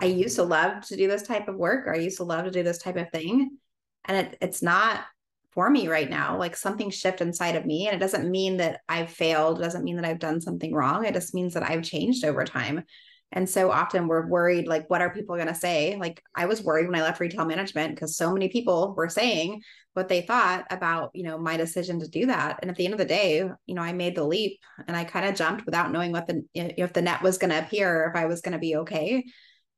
[0.00, 2.44] I used to love to do this type of work, or I used to love
[2.44, 3.58] to do this type of thing.
[4.06, 5.04] And it, it's not
[5.50, 6.38] for me right now.
[6.38, 7.86] Like something shift inside of me.
[7.86, 9.58] And it doesn't mean that I've failed.
[9.58, 11.04] It doesn't mean that I've done something wrong.
[11.04, 12.84] It just means that I've changed over time.
[13.32, 15.96] And so often we're worried, like, what are people going to say?
[15.96, 19.62] Like, I was worried when I left retail management because so many people were saying
[19.94, 22.58] what they thought about, you know, my decision to do that.
[22.60, 24.58] And at the end of the day, you know, I made the leap
[24.88, 27.60] and I kind of jumped without knowing what the, if the net was going to
[27.60, 29.24] appear, if I was going to be okay.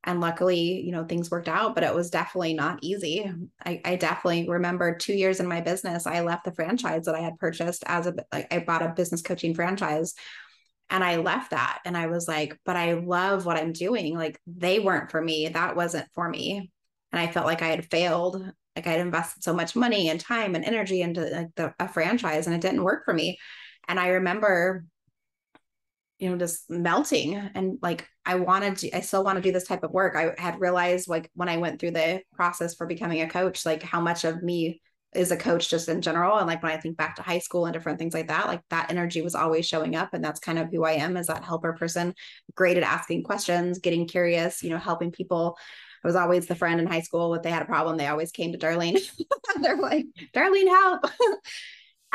[0.05, 3.31] And luckily, you know, things worked out, but it was definitely not easy.
[3.65, 7.21] I, I definitely remember two years in my business, I left the franchise that I
[7.21, 10.13] had purchased as a, like, I bought a business coaching franchise
[10.89, 14.17] and I left that and I was like, but I love what I'm doing.
[14.17, 15.47] Like they weren't for me.
[15.47, 16.71] That wasn't for me.
[17.11, 18.43] And I felt like I had failed.
[18.75, 22.45] Like I'd invested so much money and time and energy into like the, a franchise
[22.45, 23.39] and it didn't work for me.
[23.87, 24.85] And I remember,
[26.23, 27.35] you know, just melting.
[27.35, 30.15] And like I wanted to, I still want to do this type of work.
[30.15, 33.83] I had realized like when I went through the process for becoming a coach, like
[33.83, 34.81] how much of me
[35.13, 36.37] is a coach just in general.
[36.37, 38.61] And like when i think back to high school and different things like that like
[38.69, 40.13] that energy was always showing up.
[40.13, 42.13] And that's kind of who i am as that helper person
[42.55, 45.57] great at asking questions getting curious you know helping people.
[46.05, 47.35] I was always the friend in high school.
[47.35, 48.97] If they had a problem they always came to darlene.
[49.61, 51.05] They're like darlene help.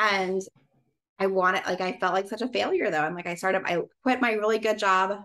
[0.00, 0.40] And
[1.18, 3.78] i wanted like i felt like such a failure though i'm like i started i
[4.02, 5.22] quit my really good job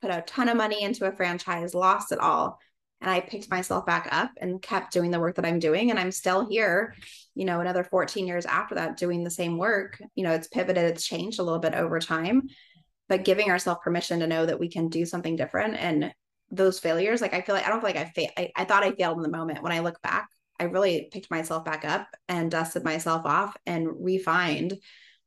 [0.00, 2.58] put a ton of money into a franchise lost it all
[3.02, 5.90] and I picked myself back up and kept doing the work that I'm doing.
[5.90, 6.94] And I'm still here,
[7.34, 10.00] you know, another 14 years after that, doing the same work.
[10.14, 12.42] You know, it's pivoted, it's changed a little bit over time,
[13.08, 15.74] but giving ourselves permission to know that we can do something different.
[15.74, 16.14] And
[16.52, 18.32] those failures, like I feel like I don't feel like I failed.
[18.38, 19.64] I, I thought I failed in the moment.
[19.64, 20.28] When I look back,
[20.60, 24.78] I really picked myself back up and dusted myself off and refined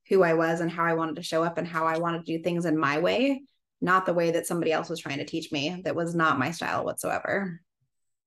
[0.09, 2.37] who I was and how I wanted to show up and how I wanted to
[2.37, 3.43] do things in my way,
[3.81, 5.81] not the way that somebody else was trying to teach me.
[5.83, 7.61] That was not my style whatsoever.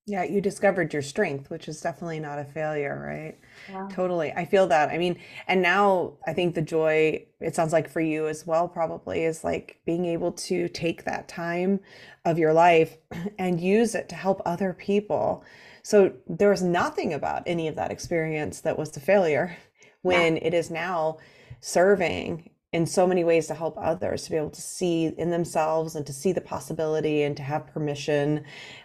[0.08, 3.38] Yeah, you discovered your strength, which is definitely not a failure, right?
[3.70, 3.88] Yeah.
[3.92, 4.32] Totally.
[4.32, 4.88] I feel that.
[4.88, 8.68] I mean, and now I think the joy, it sounds like for you as well,
[8.68, 11.80] probably is like being able to take that time
[12.24, 12.96] of your life
[13.38, 15.44] and use it to help other people.
[15.82, 19.58] So there was nothing about any of that experience that was a failure
[20.00, 20.44] when yeah.
[20.44, 21.18] it is now
[21.60, 25.96] serving in so many ways to help others to be able to see in themselves
[25.96, 28.44] and to see the possibility and to have permission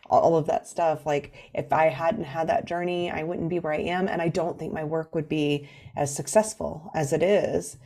[0.09, 1.05] all of that stuff.
[1.05, 4.29] Like if i hadn't had that journey i wouldn't be where i am and i
[4.29, 7.77] don't think my work would be as successful as it is.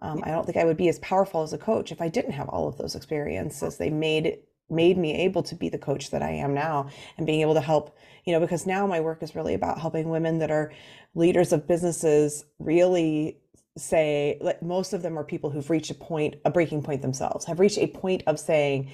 [0.00, 2.32] Um, i don't think i would be as powerful as a coach if i didn't
[2.32, 3.76] have all of those experiences.
[3.76, 4.38] They made
[4.72, 7.60] made me able to be the coach that i am now and being able to
[7.60, 10.72] help you know because now my work is really about helping women that are
[11.16, 13.36] leaders of businesses really
[13.80, 17.46] say like most of them are people who've reached a point a breaking point themselves
[17.46, 18.90] have reached a point of saying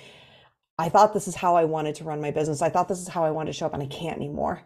[0.78, 2.62] i thought this is how i wanted to run my business.
[2.62, 4.62] I thought this is how i wanted to show up and i can't anymore.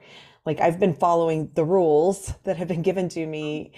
[0.46, 3.72] Like i've been following the rules that have been given to me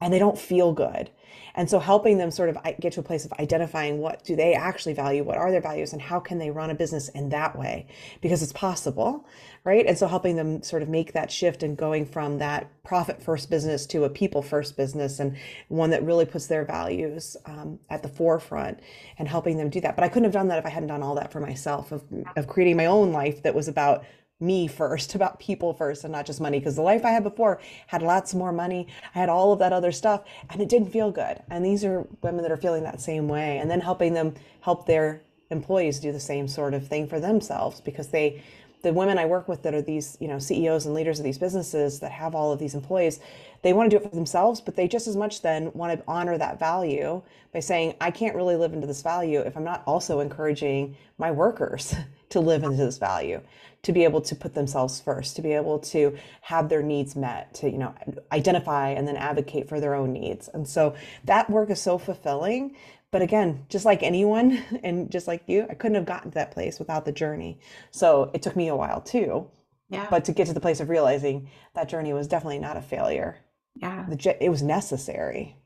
[0.00, 1.10] and they don't feel good
[1.54, 4.54] and so helping them sort of get to a place of identifying what do they
[4.54, 7.58] actually value what are their values and how can they run a business in that
[7.58, 7.86] way?
[8.20, 9.26] Because it's possible
[9.64, 9.86] right?
[9.86, 13.50] And so helping them sort of make that shift and going from that profit first
[13.50, 15.36] business to a people first business and
[15.68, 18.80] one that really puts their values um, at the forefront
[19.18, 19.96] and helping them do that.
[19.96, 22.02] But i couldn't have done that if i hadn't done all that for myself of,
[22.36, 24.04] of creating my own life that was about
[24.40, 26.58] me first, about people first, and not just money.
[26.58, 28.86] Because the life I had before had lots more money.
[29.14, 31.42] I had all of that other stuff, and it didn't feel good.
[31.50, 34.86] And these are women that are feeling that same way, and then helping them help
[34.86, 38.42] their employees do the same sort of thing for themselves because they
[38.82, 41.38] the women I work with that are these, you know, CEOs and leaders of these
[41.38, 43.20] businesses that have all of these employees,
[43.62, 46.04] they want to do it for themselves, but they just as much then want to
[46.08, 47.20] honor that value
[47.52, 51.30] by saying, I can't really live into this value if I'm not also encouraging my
[51.30, 51.94] workers
[52.30, 53.40] to live into this value,
[53.82, 57.54] to be able to put themselves first, to be able to have their needs met,
[57.54, 57.94] to, you know,
[58.30, 60.48] identify and then advocate for their own needs.
[60.48, 62.76] And so that work is so fulfilling
[63.10, 66.52] but again, just like anyone and just like you, I couldn't have gotten to that
[66.52, 67.58] place without the journey.
[67.90, 69.48] So it took me a while too.
[69.88, 70.06] Yeah.
[70.08, 73.38] But to get to the place of realizing that journey was definitely not a failure.
[73.74, 74.06] Yeah.
[74.08, 75.56] The, it was necessary.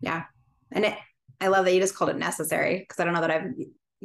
[0.00, 0.24] Yeah.
[0.72, 0.94] And it,
[1.40, 3.52] I love that you just called it necessary because I don't know that I've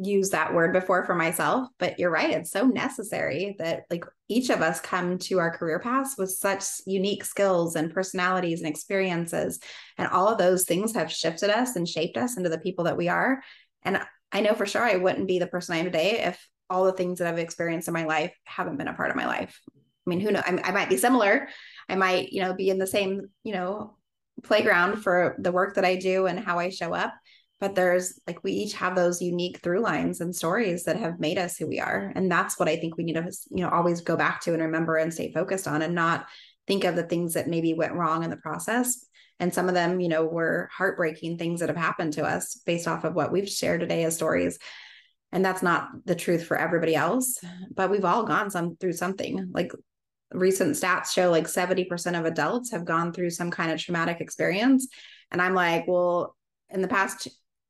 [0.01, 2.31] used that word before for myself, but you're right.
[2.31, 6.63] It's so necessary that like each of us come to our career paths with such
[6.85, 9.59] unique skills and personalities and experiences.
[9.97, 12.97] And all of those things have shifted us and shaped us into the people that
[12.97, 13.41] we are.
[13.83, 16.85] And I know for sure I wouldn't be the person I am today if all
[16.85, 19.59] the things that I've experienced in my life haven't been a part of my life.
[19.67, 20.43] I mean, who knows?
[20.45, 21.49] I, I might be similar.
[21.89, 23.97] I might, you know, be in the same, you know,
[24.43, 27.13] playground for the work that I do and how I show up.
[27.59, 31.37] But there's like we each have those unique through lines and stories that have made
[31.37, 32.11] us who we are.
[32.15, 34.61] And that's what I think we need to, you know, always go back to and
[34.61, 36.27] remember and stay focused on and not
[36.67, 39.05] think of the things that maybe went wrong in the process.
[39.39, 42.87] And some of them, you know, were heartbreaking things that have happened to us based
[42.87, 44.59] off of what we've shared today as stories.
[45.31, 47.39] And that's not the truth for everybody else,
[47.73, 49.49] but we've all gone some through something.
[49.53, 49.71] Like
[50.31, 54.87] recent stats show like 70% of adults have gone through some kind of traumatic experience.
[55.31, 56.35] And I'm like, well,
[56.69, 57.27] in the past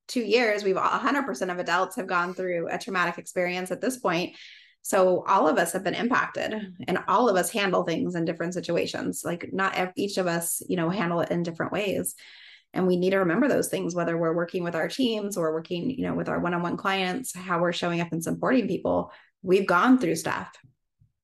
[0.09, 4.35] two years, we've 100% of adults have gone through a traumatic experience at this point.
[4.81, 6.53] So all of us have been impacted
[6.87, 9.21] and all of us handle things in different situations.
[9.23, 12.15] Like not each of us, you know, handle it in different ways.
[12.73, 15.89] And we need to remember those things, whether we're working with our teams or working,
[15.89, 19.11] you know, with our one-on-one clients, how we're showing up and supporting people.
[19.41, 20.51] We've gone through stuff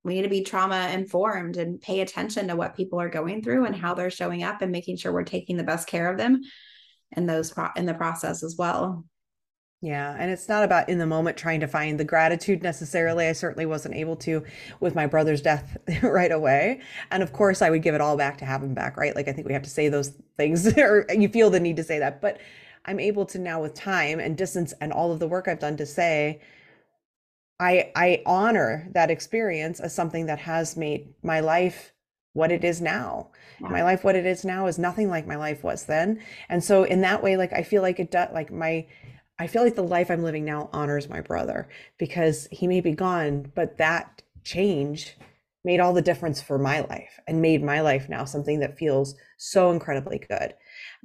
[0.06, 3.66] we need to be trauma informed and pay attention to what people are going through
[3.66, 6.44] and how they're showing up and making sure we're taking the best care of them
[7.16, 9.06] in those pro- in the process as well
[9.86, 13.28] yeah, and it's not about in the moment trying to find the gratitude necessarily.
[13.28, 14.44] I certainly wasn't able to
[14.80, 16.82] with my brother's death right away.
[17.12, 19.16] And of course, I would give it all back to have him back, right?
[19.16, 21.84] Like I think we have to say those things or you feel the need to
[21.84, 22.40] say that, but
[22.86, 25.78] I'm able to now with time and distance and all of the work I've done
[25.78, 26.42] to say
[27.60, 31.94] I I honor that experience as something that has made my life
[32.36, 33.30] what it is now.
[33.62, 33.70] Yeah.
[33.70, 36.22] My life what it is now is nothing like my life was then.
[36.50, 38.86] And so in that way like I feel like it does like my
[39.40, 41.68] I feel like the life I'm living now honors my brother
[41.98, 45.18] because he may be gone, but that change
[45.64, 49.16] made all the difference for my life and made my life now something that feels
[49.38, 50.54] so incredibly good.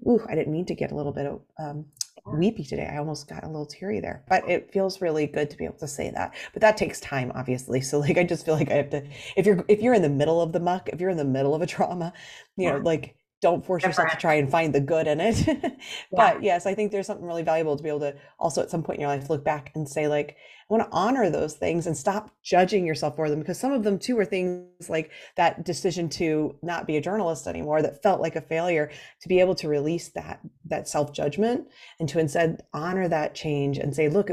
[0.06, 1.86] Ooh, I didn't mean to get a little bit of um,
[2.32, 2.88] weepy today.
[2.90, 5.78] I almost got a little teary there, but it feels really good to be able
[5.78, 6.34] to say that.
[6.52, 7.80] But that takes time, obviously.
[7.80, 10.08] So like, I just feel like I have to, if you're, if you're in the
[10.08, 12.12] middle of the muck, if you're in the middle of a trauma,
[12.56, 15.46] you know, like don't force yourself to try and find the good in it.
[16.12, 18.82] but yes, I think there's something really valuable to be able to also at some
[18.82, 20.36] point in your life look back and say like,
[20.70, 23.98] want to honor those things and stop judging yourself for them because some of them
[23.98, 28.36] too are things like that decision to not be a journalist anymore that felt like
[28.36, 28.88] a failure
[29.20, 31.66] to be able to release that that self-judgment
[31.98, 34.28] and to instead honor that change and say look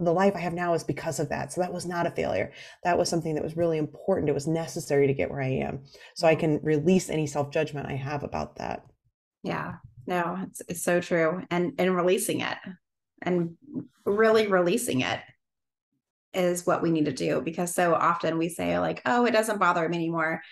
[0.00, 1.52] the life I have now is because of that.
[1.52, 2.52] So that was not a failure.
[2.82, 4.28] That was something that was really important.
[4.28, 5.84] It was necessary to get where I am.
[6.16, 8.84] So I can release any self-judgment I have about that.
[9.44, 9.74] Yeah.
[10.08, 11.42] No it's, it's so true.
[11.52, 12.58] And and releasing it.
[13.22, 13.56] And
[14.04, 15.20] really releasing it
[16.34, 19.60] is what we need to do because so often we say like oh it doesn't
[19.60, 20.42] bother me anymore.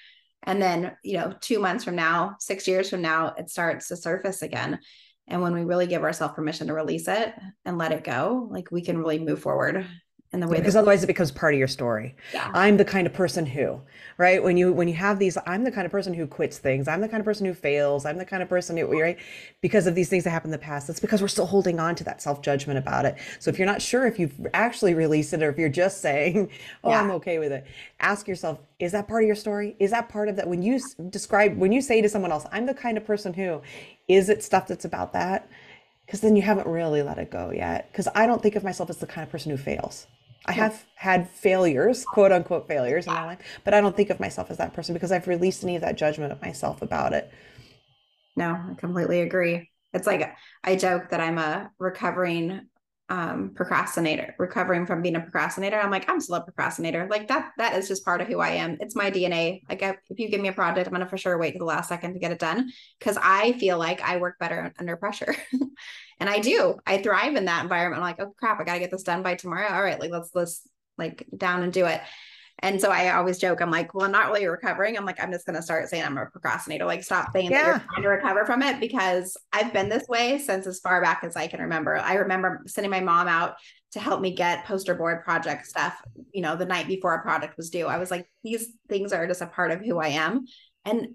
[0.42, 3.96] And then you know 2 months from now 6 years from now it starts to
[3.96, 4.78] surface again.
[5.26, 7.34] And when we really give ourselves permission to release it
[7.64, 9.86] and let it go like we can really move forward
[10.34, 12.14] in the way because otherwise it becomes part of your story.
[12.32, 12.50] Yeah.
[12.54, 13.80] i'm the kind of person who
[14.18, 16.88] right when you when you have these i'm the kind of person who quits things.
[16.88, 18.04] I'm the kind of person who fails.
[18.04, 19.18] I'm the kind of person who right
[19.60, 20.88] because of these things that happened in the past.
[20.90, 23.16] It's because we're still holding on to that self-judgment about it.
[23.38, 26.50] So if you're not sure if you've actually released it or if you're just saying
[26.84, 27.00] oh yeah.
[27.00, 27.64] i'm okay with it
[28.00, 29.76] ask yourself is that part of your story?
[29.78, 30.48] Is that part of that?
[30.48, 33.62] When you describe when you say to someone else i'm the kind of person who
[34.08, 35.48] is it stuff that's about that?
[36.04, 37.90] Because then you haven't really let it go yet.
[37.90, 40.06] Because i don't think of myself as the kind of person who fails
[40.46, 44.20] I have had failures, quote unquote failures in my life, but I don't think of
[44.20, 47.30] myself as that person because I've released any of that judgment of myself about it.
[48.36, 49.70] No, I completely agree.
[49.92, 52.66] It's like I joke that I'm a recovering
[53.10, 55.78] um procrastinator recovering from being a procrastinator.
[55.78, 57.06] I'm like i'm still a procrastinator.
[57.10, 58.78] Like that that is just part of who i am.
[58.80, 61.52] It's my dna like if you give me a project i'm gonna for sure wait
[61.52, 64.72] to the last second to get it done because i feel like i work better
[64.78, 65.34] under pressure.
[66.20, 66.76] And i do.
[66.86, 68.00] I thrive in that environment.
[68.00, 69.68] I'm like oh crap i gotta get this done by tomorrow.
[69.68, 72.00] All right like let's let's like down and do it
[72.60, 74.96] and so I always joke, I'm like, well, I'm not really recovering.
[74.96, 76.84] I'm like, I'm just going to start saying I'm a procrastinator.
[76.84, 77.62] Like, stop saying yeah.
[77.62, 81.02] that you're trying to recover from it because I've been this way since as far
[81.02, 81.96] back as I can remember.
[81.96, 83.56] I remember sending my mom out
[83.92, 86.00] to help me get poster board project stuff,
[86.32, 87.86] you know, the night before a product was due.
[87.86, 90.46] I was like, these things are just a part of who I am.
[90.84, 91.14] And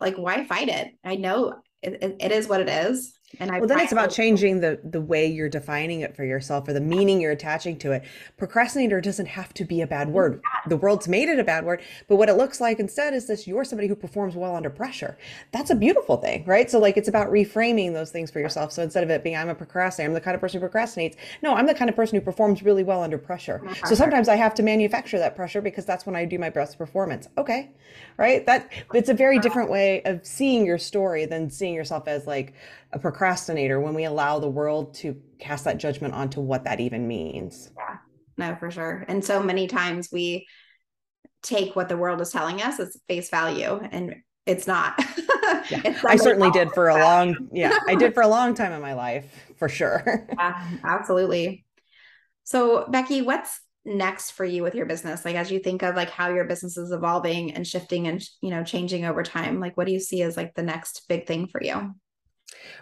[0.00, 0.88] like, why fight it?
[1.04, 4.10] I know it, it, it is what it is and I well, then it's about
[4.10, 7.92] changing the the way you're defining it for yourself or the meaning you're attaching to
[7.92, 8.04] it.
[8.38, 10.40] Procrastinator doesn't have to be a bad word.
[10.66, 13.46] The world's made it a bad word, but what it looks like instead is this:
[13.46, 15.18] you're somebody who performs well under pressure.
[15.52, 16.70] That's a beautiful thing, right?
[16.70, 18.72] So like it's about reframing those things for yourself.
[18.72, 21.16] So instead of it being I'm a procrastinator, I'm the kind of person who procrastinates.
[21.42, 23.62] No, I'm the kind of person who performs really well under pressure.
[23.84, 26.78] So sometimes I have to manufacture that pressure because that's when I do my best
[26.78, 27.28] performance.
[27.36, 27.70] Okay,
[28.16, 28.46] right?
[28.46, 32.54] That it's a very different way of seeing your story than seeing yourself as like
[32.92, 37.06] a procrastinator when we allow the world to cast that judgment onto what that even
[37.06, 37.70] means.
[37.76, 37.96] Yeah,
[38.36, 39.04] no, for sure.
[39.08, 40.46] And so many times we
[41.42, 44.94] take what the world is telling us as face value and it's not.
[45.70, 45.82] yeah.
[45.84, 48.80] it's I certainly did for a long, yeah, I did for a long time in
[48.80, 50.26] my life, for sure.
[50.38, 51.66] yeah, absolutely.
[52.44, 55.24] So Becky, what's next for you with your business?
[55.24, 58.50] Like, as you think of like how your business is evolving and shifting and, you
[58.50, 61.46] know, changing over time, like what do you see as like the next big thing
[61.48, 61.94] for you?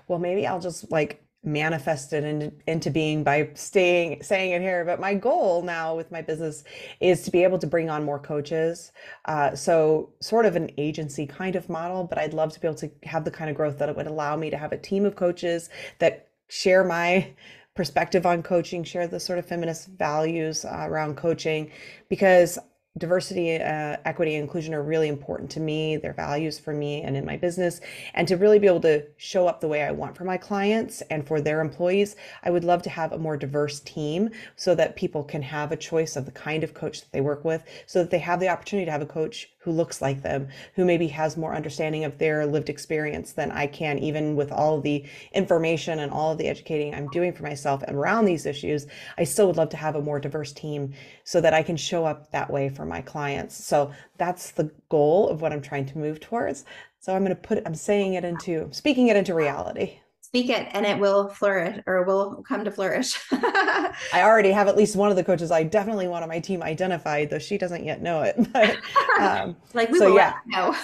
[0.09, 4.99] Well, maybe I'll just like manifested into, into being by staying saying it here but
[4.99, 6.65] my goal now with my business
[7.01, 8.91] is to be able to bring on more coaches
[9.27, 12.77] uh, so sort of an agency kind of model but i'd love to be able
[12.77, 15.05] to have the kind of growth that it would allow me to have a team
[15.05, 17.33] of coaches that share my
[17.77, 21.71] perspective on coaching share the sort of feminist values uh, around coaching
[22.09, 22.59] because
[22.99, 25.97] diversity, uh, equity, inclusion are really important to me.
[25.97, 27.81] They're values for me and in my business.
[28.15, 31.03] And to really be able to show up the way I want for my clients
[31.11, 34.97] and for their employees, I would love to have a more diverse team so that
[34.97, 38.01] people can have a choice of the kind of coach that they work with, so
[38.01, 41.09] that they have the opportunity to have a coach who looks like them, who maybe
[41.09, 45.99] has more understanding of their lived experience than I can, even with all the information
[45.99, 48.87] and all of the educating I'm doing for myself and around these issues.
[49.19, 52.05] I still would love to have a more diverse team so that I can show
[52.05, 53.57] up that way for my clients.
[53.57, 56.65] So that's the goal of what I'm trying to move towards.
[57.01, 59.99] So I'm going to put, I'm saying it into, speaking it into reality
[60.37, 63.19] speak it and it will flourish or will come to flourish.
[63.33, 66.63] I already have at least one of the coaches I definitely want on my team
[66.63, 68.37] identified, though she doesn't yet know it.
[68.53, 68.77] But
[69.21, 70.35] um, like we so, will yeah.
[70.47, 70.75] know.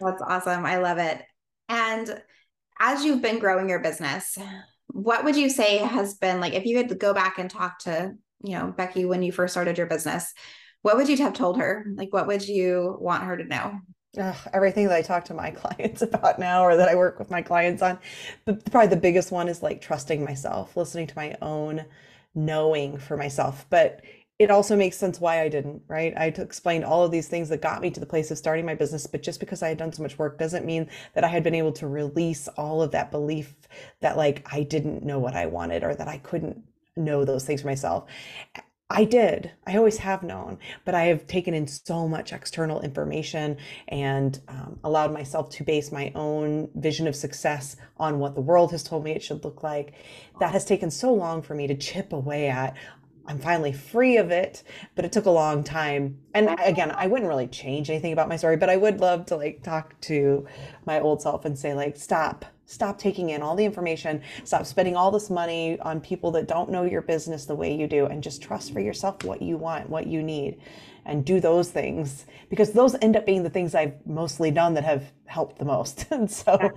[0.00, 0.66] That's awesome.
[0.66, 1.22] I love it.
[1.68, 2.22] And
[2.78, 4.36] as you've been growing your business,
[4.88, 7.78] what would you say has been like if you had to go back and talk
[7.80, 10.32] to, you know, Becky when you first started your business,
[10.82, 11.86] what would you have told her?
[11.94, 13.80] Like what would you want her to know?
[14.18, 17.30] Ugh, everything that I talk to my clients about now or that I work with
[17.30, 17.98] my clients on.
[18.44, 21.84] But probably the biggest one is like trusting myself, listening to my own
[22.34, 23.66] knowing for myself.
[23.70, 24.02] But
[24.38, 26.12] it also makes sense why I didn't, right?
[26.16, 28.74] I explained all of these things that got me to the place of starting my
[28.74, 31.44] business, but just because I had done so much work doesn't mean that I had
[31.44, 33.54] been able to release all of that belief
[34.00, 36.62] that like I didn't know what I wanted or that I couldn't
[36.96, 38.06] know those things for myself.
[38.94, 39.50] I did.
[39.66, 43.56] I always have known, but I have taken in so much external information
[43.88, 48.70] and um, allowed myself to base my own vision of success on what the world
[48.72, 49.94] has told me it should look like.
[50.40, 52.76] That has taken so long for me to chip away at.
[53.26, 54.62] I'm finally free of it,
[54.94, 56.18] but it took a long time.
[56.34, 59.36] And again, I wouldn't really change anything about my story, but I would love to
[59.36, 60.46] like talk to
[60.86, 64.96] my old self and say like, stop, stop taking in all the information, stop spending
[64.96, 68.22] all this money on people that don't know your business the way you do, and
[68.22, 70.60] just trust for yourself what you want, what you need,
[71.04, 72.26] and do those things.
[72.48, 76.06] Because those end up being the things I've mostly done that have helped the most.
[76.10, 76.70] and so,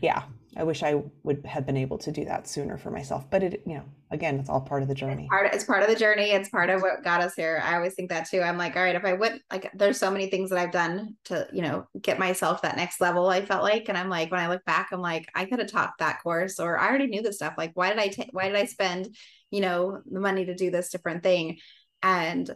[0.00, 0.24] yeah,
[0.56, 3.28] I wish I would have been able to do that sooner for myself.
[3.30, 5.24] But it, you know, again, it's all part of the journey.
[5.24, 6.30] It's part, it's part of the journey.
[6.30, 7.60] It's part of what got us here.
[7.64, 8.40] I always think that too.
[8.40, 11.16] I'm like, all right, if I would like, there's so many things that I've done
[11.24, 13.28] to, you know, get myself that next level.
[13.28, 15.70] I felt like, and I'm like, when I look back, I'm like, I could have
[15.70, 17.54] taught that course, or I already knew this stuff.
[17.58, 18.28] Like, why did I take?
[18.32, 19.16] Why did I spend,
[19.50, 21.58] you know, the money to do this different thing?
[22.02, 22.54] And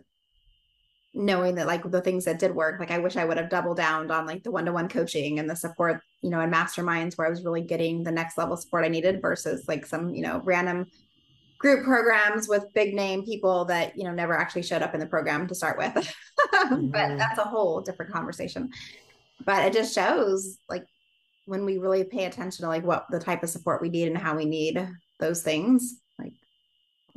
[1.18, 3.76] knowing that like the things that did work like i wish i would have doubled
[3.76, 7.30] down on like the one-to-one coaching and the support you know and masterminds where i
[7.30, 10.86] was really getting the next level support i needed versus like some you know random
[11.58, 15.06] group programs with big name people that you know never actually showed up in the
[15.06, 15.92] program to start with
[16.54, 16.86] mm-hmm.
[16.86, 18.70] but that's a whole different conversation
[19.44, 20.84] but it just shows like
[21.46, 24.18] when we really pay attention to like what the type of support we need and
[24.18, 26.00] how we need those things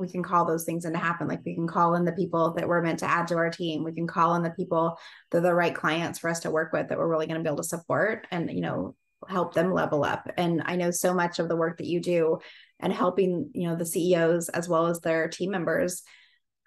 [0.02, 1.28] we can call those things into happen.
[1.28, 3.84] Like we can call in the people that we're meant to add to our team.
[3.84, 4.98] We can call in the people
[5.30, 7.44] that are the right clients for us to work with that we're really going to
[7.44, 8.96] be able to support and, you know,
[9.30, 10.30] help them level up.
[10.38, 12.40] And I know so much of the work that you do
[12.80, 16.04] and helping, you know, the CEOs as well as their team members,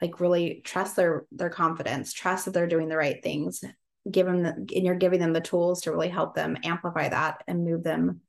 [0.01, 3.65] like really trust their their confidence, trust that they're doing the right things,
[4.11, 7.43] give them the, and you're giving them the tools to really help them amplify that
[7.49, 8.21] and move them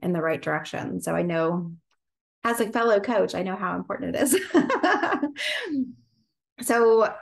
[0.00, 1.00] in the right direction.
[1.00, 1.72] So I know
[2.44, 4.38] as a fellow coach, I know how important it is.
[6.66, 7.12] so,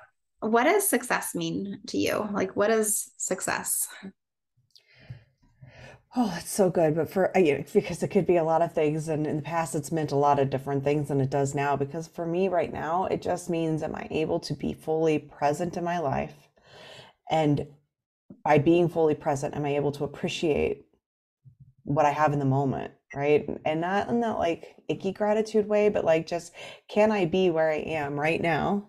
[0.41, 2.29] what does success mean to you?
[2.33, 3.89] Like, what is success?
[6.15, 6.95] Oh, that's so good.
[6.95, 9.37] But for uh, you know, because it could be a lot of things, and in
[9.37, 11.77] the past, it's meant a lot of different things than it does now.
[11.77, 15.77] Because for me right now, it just means am I able to be fully present
[15.77, 16.35] in my life,
[17.31, 17.67] and
[18.45, 20.87] by being fully present, am I able to appreciate
[21.85, 22.93] what I have in the moment?
[23.15, 23.47] Right?
[23.65, 26.53] And not in that like icky gratitude way, but like just
[26.89, 28.89] can I be where I am right now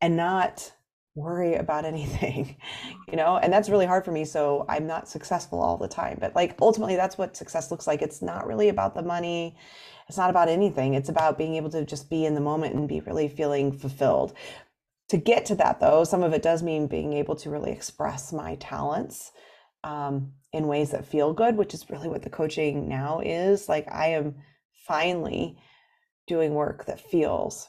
[0.00, 0.72] and not
[1.14, 2.56] worry about anything,
[3.08, 3.36] you know?
[3.36, 4.24] And that's really hard for me.
[4.24, 6.18] So I'm not successful all the time.
[6.20, 8.02] But like ultimately, that's what success looks like.
[8.02, 9.56] It's not really about the money,
[10.08, 10.94] it's not about anything.
[10.94, 14.34] It's about being able to just be in the moment and be really feeling fulfilled.
[15.08, 18.32] To get to that, though, some of it does mean being able to really express
[18.32, 19.32] my talents
[19.84, 23.68] um, in ways that feel good, which is really what the coaching now is.
[23.68, 24.36] Like I am
[24.86, 25.56] finally
[26.26, 27.68] doing work that feels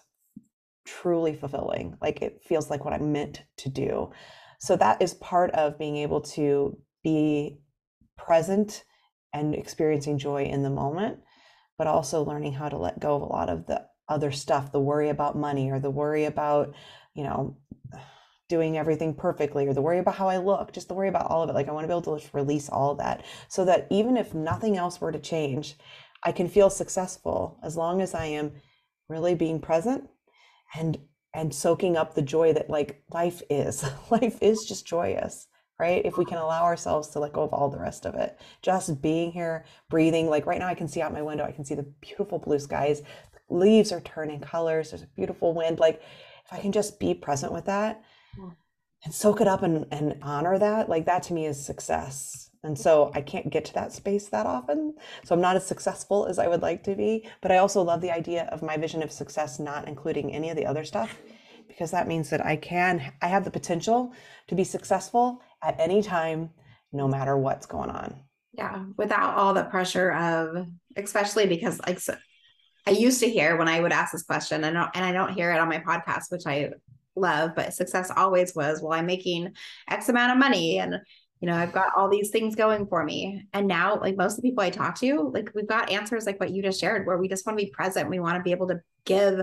[0.86, 1.98] truly fulfilling.
[2.02, 4.12] Like it feels like what I'm meant to do.
[4.60, 7.60] So that is part of being able to be
[8.18, 8.84] present
[9.34, 11.20] and experiencing joy in the moment,
[11.78, 14.80] but also learning how to let go of a lot of the other stuff, the
[14.80, 16.74] worry about money or the worry about,
[17.14, 17.58] you know,
[18.54, 21.42] doing everything perfectly or the worry about how I look, just the worry about all
[21.42, 21.54] of it.
[21.54, 24.16] Like I want to be able to just release all of that so that even
[24.16, 25.76] if nothing else were to change,
[26.22, 28.52] I can feel successful as long as I am
[29.10, 30.08] really being present
[30.76, 31.00] and
[31.34, 33.84] and soaking up the joy that like life is.
[34.12, 35.48] life is just joyous,
[35.80, 36.06] right?
[36.06, 38.40] If we can allow ourselves to let go of all the rest of it.
[38.62, 40.30] Just being here, breathing.
[40.30, 42.60] Like right now I can see out my window, I can see the beautiful blue
[42.60, 43.02] skies.
[43.50, 44.92] leaves are turning colors.
[44.92, 45.80] There's a beautiful wind.
[45.80, 46.04] Like
[46.46, 48.04] if I can just be present with that
[49.04, 52.50] and soak it up and, and honor that, like that to me is success.
[52.64, 54.96] And so I can't get to that space that often.
[55.26, 57.28] So I'm not as successful as I would like to be.
[57.42, 60.56] But I also love the idea of my vision of success not including any of
[60.56, 61.18] the other stuff
[61.68, 64.14] because that means that I can, I have the potential
[64.48, 66.52] to be successful at any time,
[66.94, 68.16] no matter what's going on.
[68.54, 68.86] Yeah.
[68.98, 72.16] Without all the pressure of, especially because like, so,
[72.86, 75.34] I used to hear when I would ask this question and, I, and I don't
[75.34, 76.72] hear it on my podcast, which I
[77.16, 79.54] love, but success always was, well, I'm making
[79.90, 81.00] X amount of money and
[81.40, 83.50] you know, I've got all these things going for me.
[83.52, 86.40] And now, like most of the people I talk to, like we've got answers like
[86.40, 88.10] what you just shared, where we just want to be present.
[88.10, 89.42] We want to be able to give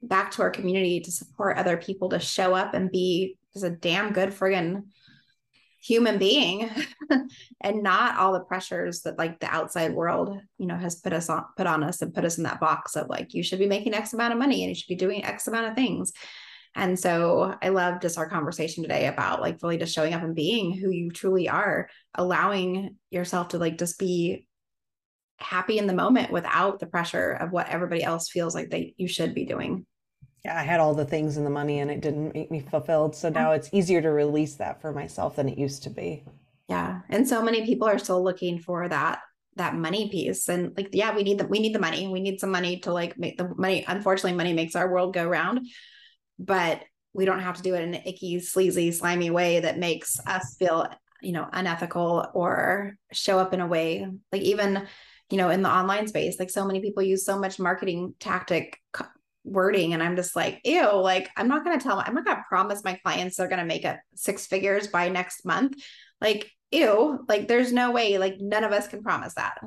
[0.00, 3.70] back to our community to support other people to show up and be just a
[3.70, 4.84] damn good friggin'
[5.80, 6.70] human being
[7.60, 11.28] and not all the pressures that like the outside world you know has put us
[11.28, 13.68] on put on us and put us in that box of like you should be
[13.68, 16.12] making x amount of money and you should be doing x amount of things
[16.76, 20.34] and so I love just our conversation today about like really just showing up and
[20.34, 24.46] being who you truly are, allowing yourself to like just be
[25.38, 29.08] happy in the moment without the pressure of what everybody else feels like they you
[29.08, 29.86] should be doing.
[30.44, 33.16] Yeah, I had all the things and the money and it didn't make me fulfilled.
[33.16, 36.24] So now it's easier to release that for myself than it used to be.
[36.68, 37.00] Yeah.
[37.08, 39.20] And so many people are still looking for that
[39.56, 42.38] that money piece and like yeah we need the we need the money we need
[42.38, 45.66] some money to like make the money unfortunately money makes our world go round
[46.38, 46.82] but
[47.12, 50.56] we don't have to do it in an icky, sleazy, slimy way that makes us
[50.58, 50.86] feel,
[51.22, 54.86] you know, unethical or show up in a way like even,
[55.30, 58.78] you know, in the online space, like so many people use so much marketing tactic
[59.46, 62.36] wording and i'm just like ew like i'm not going to tell i'm not going
[62.36, 65.80] to promise my clients they're going to make it six figures by next month.
[66.20, 69.58] Like ew like there's no way like none of us can promise that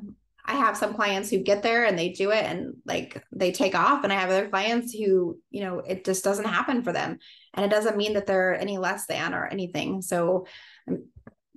[0.49, 3.75] I have some clients who get there and they do it and like they take
[3.75, 4.03] off.
[4.03, 7.19] And I have other clients who, you know, it just doesn't happen for them.
[7.53, 10.01] And it doesn't mean that they're any less than or anything.
[10.01, 10.47] So
[10.87, 11.05] um,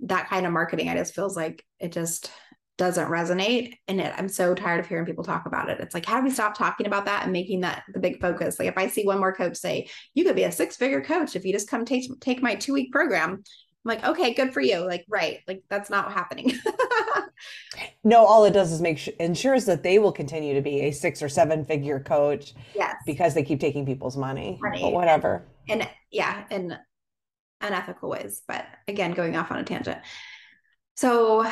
[0.03, 2.31] that kind of marketing, I just feels like it just
[2.77, 3.79] doesn't resonate.
[3.89, 5.81] And it, I'm so tired of hearing people talk about it.
[5.81, 8.59] It's like, how do we stop talking about that and making that the big focus?
[8.59, 11.35] Like if I see one more coach say, you could be a six figure coach
[11.35, 13.43] if you just come take, take my two week program.
[13.85, 14.87] I'm like, okay, good for you.
[14.87, 15.41] Like, right.
[15.49, 16.53] Like that's not happening.
[18.05, 20.93] no, all it does is make sure ensures that they will continue to be a
[20.93, 22.55] six or seven figure coach.
[22.75, 22.97] Yes.
[23.07, 24.59] Because they keep taking people's money.
[24.61, 24.83] money.
[24.83, 25.45] But whatever.
[25.69, 26.77] And, and yeah, in
[27.61, 28.43] unethical ways.
[28.47, 29.99] But again, going off on a tangent.
[30.97, 31.45] So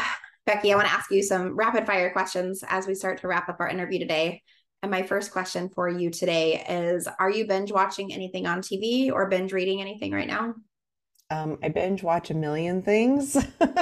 [0.46, 3.48] Becky, I want to ask you some rapid fire questions as we start to wrap
[3.48, 4.42] up our interview today.
[4.82, 9.12] And my first question for you today is Are you binge watching anything on TV
[9.12, 10.54] or binge reading anything right now?
[11.30, 13.36] Um, I binge watch a million things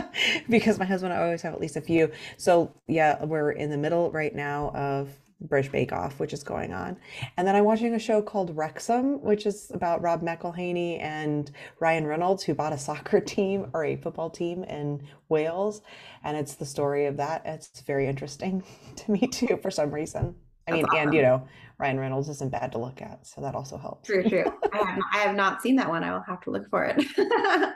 [0.51, 2.11] because my husband and I always have at least a few.
[2.36, 5.09] So yeah, we're in the middle right now of
[5.40, 6.96] British Bake Off, which is going on.
[7.36, 12.07] And then I'm watching a show called Wrexham, which is about Rob McElhenney and Ryan
[12.07, 15.82] Reynolds, who bought a soccer team or a football team in Wales.
[16.24, 17.42] And it's the story of that.
[17.44, 18.64] It's very interesting
[18.96, 20.34] to me too, for some reason.
[20.69, 20.99] I mean, awesome.
[20.99, 21.47] and you know,
[21.79, 24.07] Ryan Reynolds isn't bad to look at, so that also helps.
[24.07, 24.45] True, true.
[24.73, 26.05] I, have not, I have not seen that one.
[26.05, 27.05] I will have to look for it.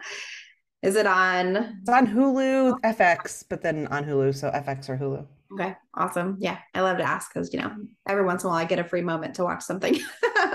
[0.82, 1.78] Is it on?
[1.80, 5.26] It's on Hulu, FX, but then on Hulu, so FX or Hulu.
[5.53, 6.38] Okay, awesome.
[6.40, 7.70] Yeah, I love to ask because you know
[8.09, 9.99] every once in a while I get a free moment to watch something.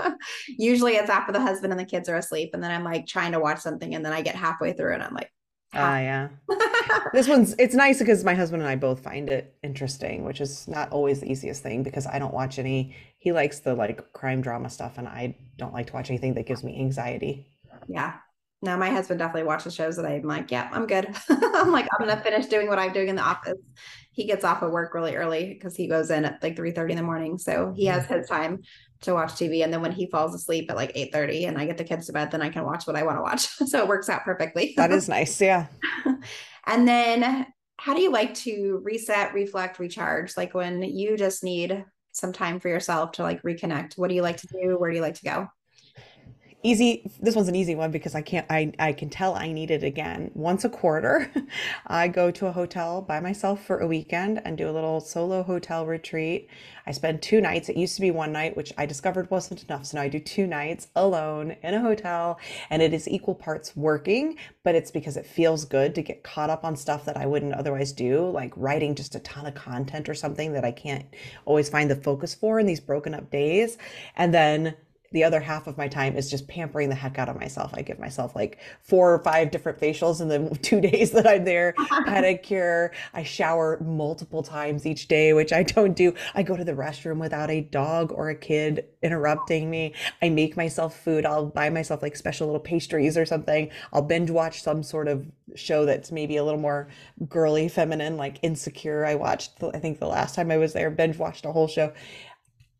[0.48, 3.32] Usually it's after the husband and the kids are asleep, and then I'm like trying
[3.32, 5.30] to watch something, and then I get halfway through and I'm like,
[5.74, 6.28] Ah, uh, yeah.
[7.12, 10.66] this one's it's nice because my husband and I both find it interesting, which is
[10.66, 12.96] not always the easiest thing because I don't watch any.
[13.18, 16.46] He likes the like crime drama stuff, and I don't like to watch anything that
[16.46, 17.46] gives me anxiety.
[17.88, 18.14] Yeah.
[18.60, 21.14] No, my husband definitely watches shows that I'm like, yeah, I'm good.
[21.28, 23.58] I'm like, I'm gonna finish doing what I'm doing in the office.
[24.10, 26.94] He gets off of work really early because he goes in at like 3 30
[26.94, 27.38] in the morning.
[27.38, 28.62] So he has his time
[29.02, 29.62] to watch TV.
[29.62, 32.06] And then when he falls asleep at like 8 30 and I get the kids
[32.06, 33.46] to bed, then I can watch what I want to watch.
[33.68, 34.74] so it works out perfectly.
[34.76, 35.40] that is nice.
[35.40, 35.66] Yeah.
[36.68, 37.46] And then
[37.78, 40.36] how do you like to reset, reflect, recharge?
[40.36, 44.22] Like when you just need some time for yourself to like reconnect, what do you
[44.22, 44.78] like to do?
[44.78, 45.48] Where do you like to go?
[46.68, 49.70] Easy this one's an easy one because i can't i i can tell i need
[49.70, 51.30] it again once a quarter.
[51.86, 55.42] I go to a hotel by myself for a weekend and do a little solo
[55.42, 56.48] hotel retreat.
[56.86, 57.68] I spend two nights.
[57.68, 59.86] It used to be one night which i discovered wasn't enough.
[59.86, 62.38] So now i do two nights alone in a hotel
[62.70, 66.50] and it is equal parts working but it's because it feels good to get caught
[66.50, 70.08] up on stuff that i wouldn't otherwise do like writing just a ton of content
[70.08, 71.06] or something that i can't
[71.44, 73.78] always find the focus for in these broken up days.
[74.16, 74.74] And then
[75.12, 77.70] the other half of my time is just pampering the heck out of myself.
[77.74, 81.44] I give myself like four or five different facials in the two days that I'm
[81.44, 82.90] there, pedicure.
[83.14, 86.14] I shower multiple times each day, which I don't do.
[86.34, 89.94] I go to the restroom without a dog or a kid interrupting me.
[90.20, 91.24] I make myself food.
[91.24, 93.70] I'll buy myself like special little pastries or something.
[93.92, 96.88] I'll binge watch some sort of show that's maybe a little more
[97.28, 99.04] girly, feminine, like Insecure.
[99.04, 101.92] I watched, I think the last time I was there, binge watched a whole show.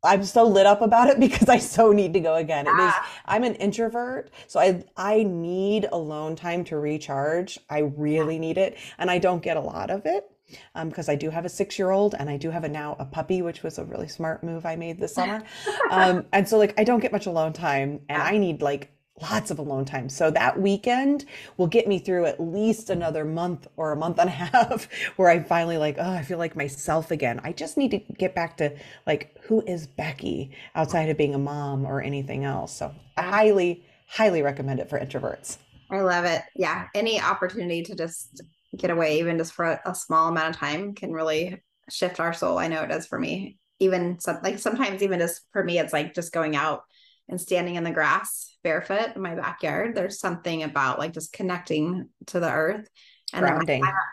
[0.02, 2.66] I'm so lit up about it because I so need to go again.
[2.66, 3.08] It is ah.
[3.26, 7.58] I'm an introvert, so I I need alone time to recharge.
[7.68, 10.30] I really need it, and I don't get a lot of it
[10.74, 12.96] um, because I do have a six year old and I do have a now
[12.98, 15.42] a puppy, which was a really smart move I made this summer.
[15.90, 18.92] um, and so like I don't get much alone time, and I need like
[19.22, 20.08] lots of alone time.
[20.08, 21.24] So that weekend
[21.56, 25.28] will get me through at least another month or a month and a half where
[25.28, 27.40] I finally like, oh, I feel like myself again.
[27.44, 31.38] I just need to get back to like, who is Becky outside of being a
[31.38, 32.76] mom or anything else?
[32.76, 35.58] So I highly, highly recommend it for introverts.
[35.90, 36.42] I love it.
[36.54, 36.86] Yeah.
[36.94, 38.42] Any opportunity to just
[38.76, 42.34] get away, even just for a, a small amount of time, can really shift our
[42.34, 42.58] soul.
[42.58, 43.58] I know it does for me.
[43.80, 46.82] Even some, like sometimes, even just for me, it's like just going out
[47.28, 49.94] and standing in the grass barefoot in my backyard.
[49.94, 52.88] There's something about like just connecting to the earth.
[53.34, 53.60] And I'm,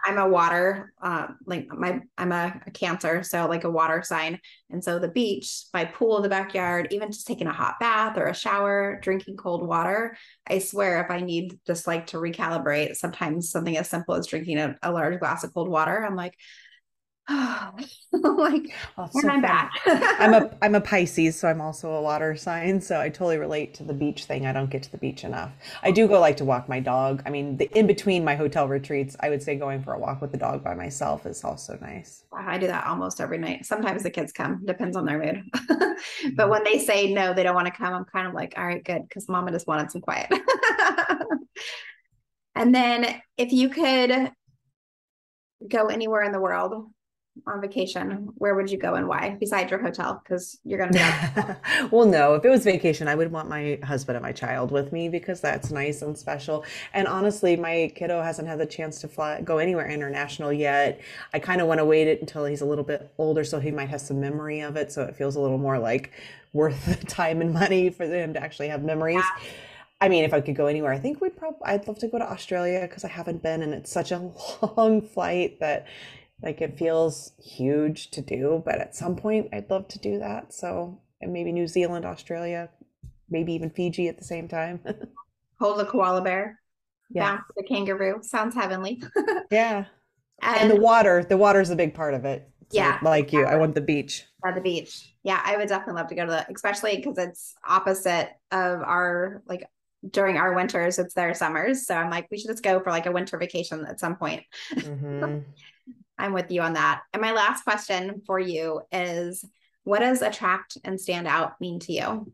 [0.05, 3.23] I'm, a water, uh, like my, I'm a, a, cancer.
[3.23, 4.41] So like a water sign.
[4.69, 8.17] And so the beach, my pool in the backyard, even just taking a hot bath
[8.17, 10.17] or a shower, drinking cold water.
[10.45, 14.57] I swear if I need just like to recalibrate, sometimes something as simple as drinking
[14.57, 16.35] a, a large glass of cold water, I'm like,
[18.11, 19.71] like oh, so I'm back.
[19.87, 22.79] I'm a I'm a Pisces, so I'm also a water sign.
[22.79, 24.45] So I totally relate to the beach thing.
[24.45, 25.51] I don't get to the beach enough.
[25.81, 27.23] I do go like to walk my dog.
[27.25, 30.21] I mean, the, in between my hotel retreats, I would say going for a walk
[30.21, 32.25] with the dog by myself is also nice.
[32.31, 33.65] I do that almost every night.
[33.65, 35.43] Sometimes the kids come, depends on their mood.
[35.67, 36.49] but mm-hmm.
[36.49, 38.83] when they say no, they don't want to come, I'm kind of like, all right,
[38.83, 40.31] good, because mama just wanted some quiet.
[42.55, 44.31] and then if you could
[45.67, 46.91] go anywhere in the world
[47.47, 50.21] on vacation, where would you go and why besides your hotel?
[50.23, 51.87] Because you're going to be.
[51.91, 54.91] well, no, if it was vacation, I would want my husband and my child with
[54.91, 56.63] me because that's nice and special.
[56.93, 61.01] And honestly, my kiddo hasn't had the chance to fly, go anywhere international yet.
[61.33, 63.71] I kind of want to wait it until he's a little bit older so he
[63.71, 64.91] might have some memory of it.
[64.91, 66.11] So it feels a little more like
[66.53, 69.23] worth the time and money for him to actually have memories.
[69.23, 69.47] Yeah.
[70.01, 72.17] I mean, if I could go anywhere, I think we'd probably, I'd love to go
[72.17, 74.31] to Australia because I haven't been and it's such a
[74.77, 75.87] long flight that
[76.41, 80.53] like it feels huge to do, but at some point I'd love to do that.
[80.53, 82.69] So and maybe New Zealand, Australia,
[83.29, 84.79] maybe even Fiji at the same time.
[85.59, 86.59] Hold the koala bear.
[87.09, 87.39] Yeah.
[87.55, 88.19] the kangaroo.
[88.21, 89.01] Sounds heavenly.
[89.51, 89.85] yeah.
[90.41, 91.23] And, and, the water.
[91.23, 92.49] The water is a big part of it.
[92.69, 92.99] So yeah.
[93.01, 93.45] Like you.
[93.45, 94.25] I want the beach.
[94.45, 95.13] At the beach.
[95.23, 95.41] Yeah.
[95.43, 99.63] I would definitely love to go to the especially because it's opposite of our like
[100.11, 101.87] during our winters, it's their summers.
[101.87, 104.43] So I'm like, we should just go for like a winter vacation at some point.
[104.73, 105.39] Mm-hmm.
[106.17, 107.01] I'm with you on that.
[107.13, 109.43] And my last question for you is
[109.83, 112.33] what does attract and stand out mean to you?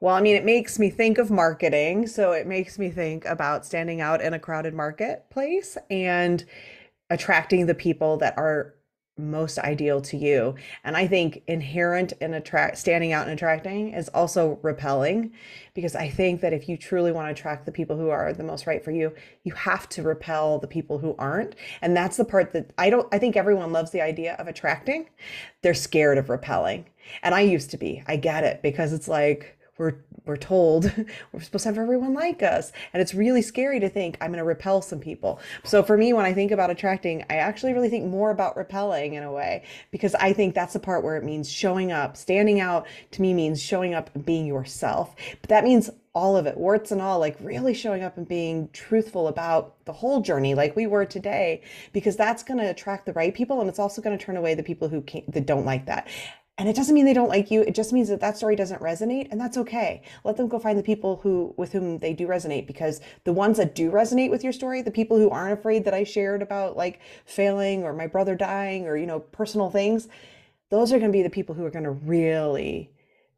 [0.00, 2.08] Well, I mean, it makes me think of marketing.
[2.08, 6.44] So it makes me think about standing out in a crowded marketplace and
[7.08, 8.74] attracting the people that are
[9.22, 10.54] most ideal to you.
[10.84, 15.32] And I think inherent in attract standing out and attracting is also repelling
[15.74, 18.42] because I think that if you truly want to attract the people who are the
[18.42, 19.14] most right for you,
[19.44, 21.54] you have to repel the people who aren't.
[21.80, 25.08] And that's the part that I don't I think everyone loves the idea of attracting.
[25.62, 26.86] They're scared of repelling.
[27.22, 28.02] And I used to be.
[28.06, 29.94] I get it because it's like we're
[30.24, 30.84] we're told
[31.32, 32.72] we're supposed to have everyone like us.
[32.92, 35.40] And it's really scary to think i'm going to repel some people.
[35.64, 39.14] So for me when i think about attracting i actually really think more about repelling
[39.14, 42.16] in a way because i think that's the part where it means showing up.
[42.16, 45.14] Standing out to me means showing up and being yourself.
[45.40, 48.68] But that means all of it warts and all like really showing up and being
[48.72, 51.62] truthful about the whole journey like we were today
[51.92, 54.54] because that's going to attract the right people and it's also going to turn away
[54.54, 56.06] the people who that don't like that
[56.58, 58.82] and it doesn't mean they don't like you it just means that that story doesn't
[58.82, 62.26] resonate and that's okay let them go find the people who with whom they do
[62.26, 65.84] resonate because the ones that do resonate with your story the people who aren't afraid
[65.84, 70.08] that i shared about like failing or my brother dying or you know personal things
[70.70, 72.90] those are going to be the people who are going to really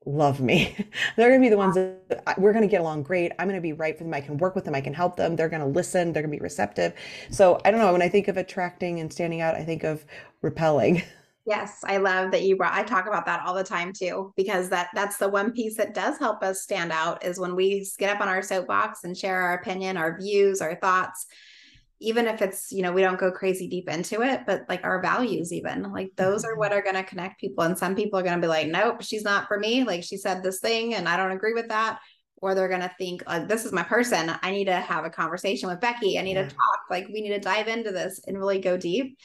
[0.06, 0.74] love me.
[1.16, 3.32] they're going to be the ones that we're going to get along great.
[3.38, 4.14] I'm going to be right for them.
[4.14, 4.74] I can work with them.
[4.74, 5.34] I can help them.
[5.34, 6.12] They're going to listen.
[6.12, 6.94] They're going to be receptive.
[7.30, 7.92] So I don't know.
[7.92, 10.04] When I think of attracting and standing out, I think of
[10.42, 11.02] repelling.
[11.46, 14.70] Yes, I love that you brought I talk about that all the time too because
[14.70, 18.14] that that's the one piece that does help us stand out is when we get
[18.14, 21.26] up on our soapbox and share our opinion, our views, our thoughts
[22.00, 25.00] even if it's you know we don't go crazy deep into it but like our
[25.00, 26.58] values even like those are mm-hmm.
[26.60, 29.02] what are going to connect people and some people are going to be like nope
[29.02, 31.98] she's not for me like she said this thing and i don't agree with that
[32.38, 35.10] or they're going to think like this is my person i need to have a
[35.10, 36.46] conversation with becky i need yeah.
[36.46, 39.16] to talk like we need to dive into this and really go deep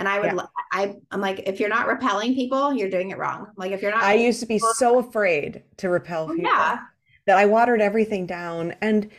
[0.00, 0.46] and I would, yeah.
[0.72, 3.48] I, I'm like, if you're not repelling people, you're doing it wrong.
[3.56, 6.50] Like if you're not, I used to be people, so afraid to repel oh, people
[6.50, 6.80] yeah.
[7.26, 8.74] that I watered everything down.
[8.80, 9.10] And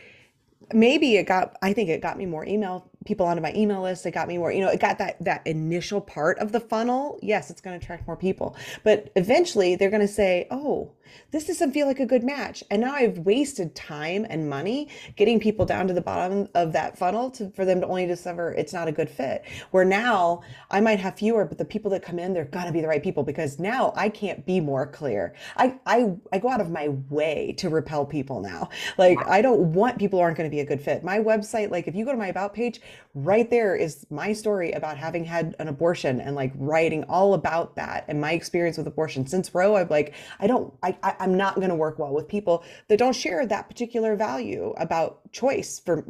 [0.74, 4.04] maybe it got, I think it got me more email people onto my email list.
[4.06, 7.16] It got me more, you know, it got that that initial part of the funnel.
[7.22, 8.56] Yes, it's going to attract more people.
[8.82, 10.90] But eventually they're going to say, "Oh,
[11.30, 15.40] this doesn't feel like a good match." And now I've wasted time and money getting
[15.40, 18.72] people down to the bottom of that funnel to, for them to only discover it's
[18.72, 19.44] not a good fit.
[19.70, 22.72] Where now I might have fewer, but the people that come in, they're going to
[22.72, 25.34] be the right people because now I can't be more clear.
[25.56, 28.68] I I I go out of my way to repel people now.
[28.98, 31.02] Like I don't want people who aren't going to be a good fit.
[31.02, 32.80] My website, like if you go to my about page,
[33.14, 37.76] right there is my story about having had an abortion and like writing all about
[37.76, 41.36] that and my experience with abortion since roe i'm like i don't i, I i'm
[41.36, 45.80] not going to work well with people that don't share that particular value about choice
[45.80, 46.04] for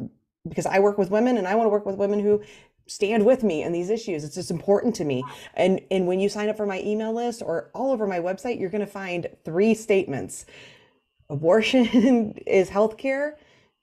[0.47, 2.41] because i work with women and i want to work with women who
[2.87, 4.23] stand with me in these issues.
[4.23, 5.23] It's just important to me.
[5.55, 8.59] And and when you sign up for my email list or all over my website
[8.59, 10.45] you're going to find three statements.
[11.29, 13.33] Abortion is healthcare.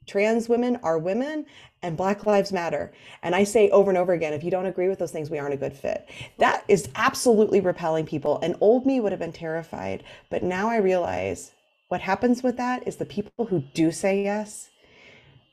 [0.07, 1.47] Trans women are women
[1.83, 2.93] and Black Lives Matter.
[3.23, 5.39] And I say over and over again, if you don't agree with those things, we
[5.39, 6.09] aren't a good fit.
[6.39, 8.39] That is absolutely repelling people.
[8.43, 10.03] And old me would have been terrified.
[10.29, 11.53] But now I realize
[11.89, 14.69] what happens with that is the people who do say yes,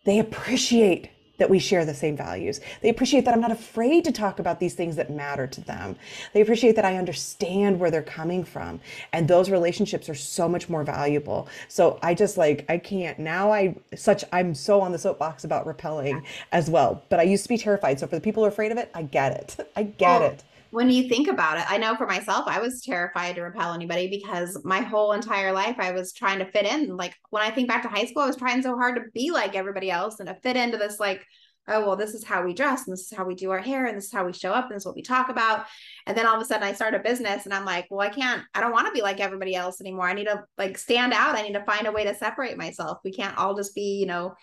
[0.05, 2.59] they appreciate that we share the same values.
[2.81, 5.95] They appreciate that I'm not afraid to talk about these things that matter to them.
[6.33, 8.79] They appreciate that I understand where they're coming from.
[9.13, 11.47] And those relationships are so much more valuable.
[11.67, 13.51] So I just like, I can't now.
[13.51, 17.03] I such, I'm so on the soapbox about repelling as well.
[17.09, 17.99] But I used to be terrified.
[17.99, 19.69] So for the people who are afraid of it, I get it.
[19.75, 22.81] I get well, it when you think about it, I know for myself, I was
[22.81, 26.97] terrified to repel anybody because my whole entire life I was trying to fit in.
[26.97, 29.31] Like when I think back to high school, I was trying so hard to be
[29.31, 31.25] like everybody else and to fit into this like,
[31.69, 33.85] oh, well, this is how we dress and this is how we do our hair
[33.85, 35.65] and this is how we show up and this is what we talk about.
[36.05, 38.09] And then all of a sudden I start a business and I'm like, well, I
[38.09, 40.07] can't, I don't want to be like everybody else anymore.
[40.07, 41.35] I need to like stand out.
[41.35, 42.99] I need to find a way to separate myself.
[43.03, 44.35] We can't all just be, you know,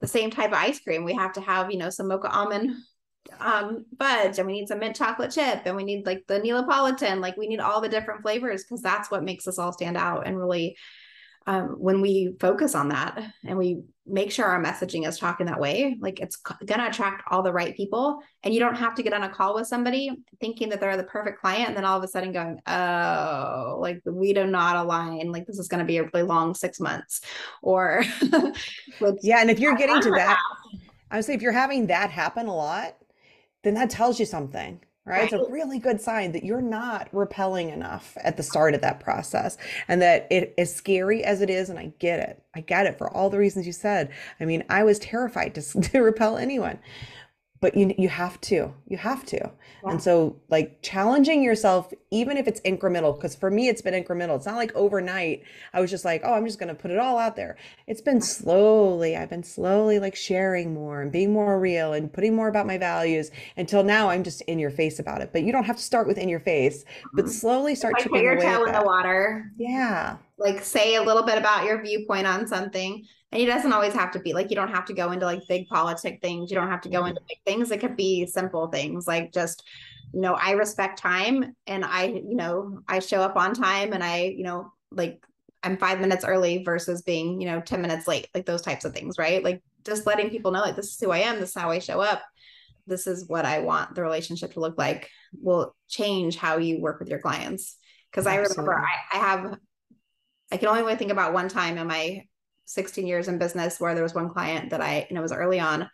[0.00, 1.04] the same type of ice cream.
[1.04, 2.72] We have to have, you know, some mocha almond
[3.38, 7.20] um fudge and we need some mint chocolate chip and we need like the Neapolitan
[7.20, 10.26] like we need all the different flavors because that's what makes us all stand out
[10.26, 10.76] and really
[11.46, 15.60] um, when we focus on that and we make sure our messaging is talking that
[15.60, 19.02] way like it's going to attract all the right people and you don't have to
[19.02, 20.10] get on a call with somebody
[20.40, 24.00] thinking that they're the perfect client and then all of a sudden going oh like
[24.04, 27.22] we do not align like this is going to be a really long six months
[27.62, 28.04] or
[29.22, 30.38] yeah and if you're getting to that.
[31.10, 32.94] I would say if you're having that happen a lot
[33.62, 35.18] then that tells you something right?
[35.18, 35.32] right?
[35.32, 39.00] It's a really good sign that you're not repelling enough at the start of that
[39.00, 39.56] process
[39.88, 42.42] and that it as scary as it is and I get it.
[42.54, 44.10] I get it for all the reasons you said.
[44.38, 46.78] I mean, I was terrified to, to repel anyone
[47.60, 49.36] but you you have to you have to.
[49.82, 49.92] Yeah.
[49.92, 54.36] and so like challenging yourself even if it's incremental because for me it's been incremental.
[54.36, 55.42] It's not like overnight
[55.72, 57.56] i was just like oh i'm just going to put it all out there.
[57.86, 62.34] It's been slowly i've been slowly like sharing more and being more real and putting
[62.34, 65.30] more about my values until now i'm just in your face about it.
[65.32, 67.32] But you don't have to start with in your face but mm-hmm.
[67.32, 70.16] slowly start like chipping your away toe in the water yeah.
[70.38, 74.10] like say a little bit about your viewpoint on something and it doesn't always have
[74.12, 76.50] to be like you don't have to go into like big politic things.
[76.50, 77.70] You don't have to go into big things.
[77.70, 79.62] It could be simple things like just
[80.12, 84.02] you know i respect time and i you know i show up on time and
[84.02, 85.24] i you know like
[85.62, 88.92] i'm five minutes early versus being you know 10 minutes late like those types of
[88.92, 89.44] things right?
[89.44, 91.40] Like just letting people know like this is who i am.
[91.40, 92.22] This is how i show up.
[92.86, 95.08] This is what i want the relationship to look like
[95.40, 97.76] will change how you work with your clients.
[98.10, 99.58] Because i remember I, I have
[100.50, 102.24] i can only really think about one time in my
[102.66, 105.60] 16 years in business where there was one client that I, you know, was early
[105.60, 105.88] on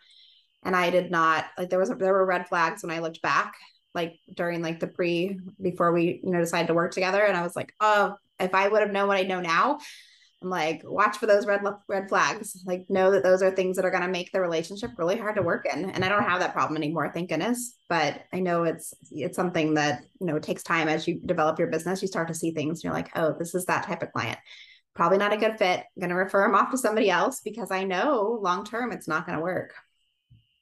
[0.63, 3.55] and I did not like there was there were red flags when I looked back
[3.93, 7.23] like during like the pre before we, you know, decided to work together.
[7.23, 9.79] And I was like, oh, if I would have known what I know now,
[10.43, 12.61] I'm like, watch for those red red flags.
[12.65, 15.35] Like, know that those are things that are going to make the relationship really hard
[15.37, 15.89] to work in.
[15.89, 17.75] And I don't have that problem anymore, thank goodness.
[17.89, 21.57] But I know it's it's something that you know it takes time as you develop
[21.57, 22.03] your business.
[22.03, 22.79] You start to see things.
[22.79, 24.37] And you're like, oh, this is that type of client.
[24.97, 25.81] Probably not a good fit.
[25.81, 29.07] I'm going to refer him off to somebody else because I know long term it's
[29.07, 29.75] not going to work.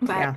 [0.01, 0.35] But yeah.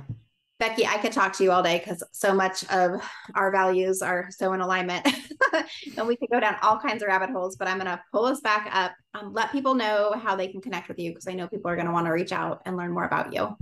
[0.57, 3.01] Becky, I could talk to you all day because so much of
[3.35, 5.05] our values are so in alignment.
[5.97, 8.23] and we could go down all kinds of rabbit holes, but I'm going to pull
[8.23, 11.33] us back up, um, let people know how they can connect with you because I
[11.33, 13.57] know people are going to want to reach out and learn more about you.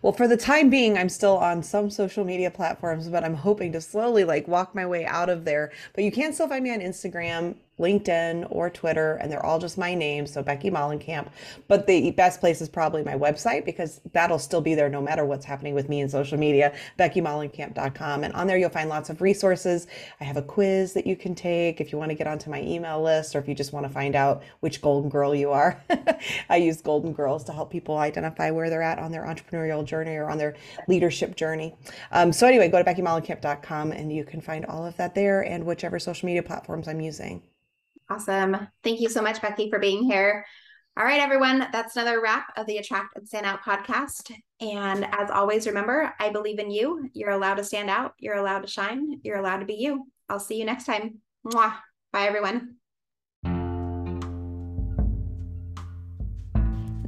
[0.00, 3.72] Well, for the time being, I'm still on some social media platforms, but I'm hoping
[3.72, 5.72] to slowly like walk my way out of there.
[5.94, 9.78] But you can still find me on Instagram LinkedIn or Twitter, and they're all just
[9.78, 10.26] my name.
[10.26, 11.28] So Becky Mollenkamp.
[11.68, 15.24] But the best place is probably my website because that'll still be there no matter
[15.24, 18.24] what's happening with me in social media, BeckyMollenkamp.com.
[18.24, 19.86] And on there, you'll find lots of resources.
[20.20, 22.62] I have a quiz that you can take if you want to get onto my
[22.62, 25.82] email list or if you just want to find out which golden girl you are.
[26.48, 30.16] I use golden girls to help people identify where they're at on their entrepreneurial journey
[30.16, 30.54] or on their
[30.86, 31.74] leadership journey.
[32.12, 35.64] Um, so anyway, go to BeckyMollenkamp.com and you can find all of that there and
[35.64, 37.42] whichever social media platforms I'm using.
[38.10, 38.56] Awesome.
[38.82, 40.46] Thank you so much, Becky, for being here.
[40.98, 44.32] All right, everyone, that's another wrap of the Attract and Stand Out podcast.
[44.60, 47.08] And as always, remember, I believe in you.
[47.12, 48.14] You're allowed to stand out.
[48.18, 49.20] You're allowed to shine.
[49.22, 50.08] You're allowed to be you.
[50.28, 51.18] I'll see you next time.
[51.46, 51.74] Mwah.
[52.12, 52.78] Bye, everyone.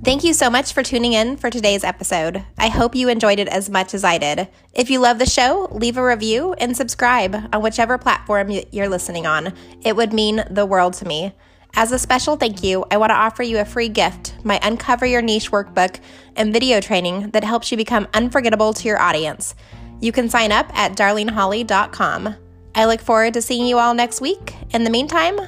[0.03, 2.43] Thank you so much for tuning in for today's episode.
[2.57, 4.49] I hope you enjoyed it as much as I did.
[4.73, 9.27] If you love the show, leave a review and subscribe on whichever platform you're listening
[9.27, 9.53] on.
[9.83, 11.35] It would mean the world to me.
[11.75, 15.05] As a special thank you, I want to offer you a free gift my Uncover
[15.05, 16.01] Your Niche workbook
[16.35, 19.55] and video training that helps you become unforgettable to your audience.
[20.01, 22.37] You can sign up at darlingholly.com.
[22.75, 24.55] I look forward to seeing you all next week.
[24.71, 25.39] In the meantime,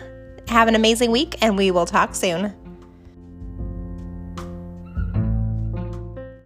[0.49, 2.53] have an amazing week and we will talk soon.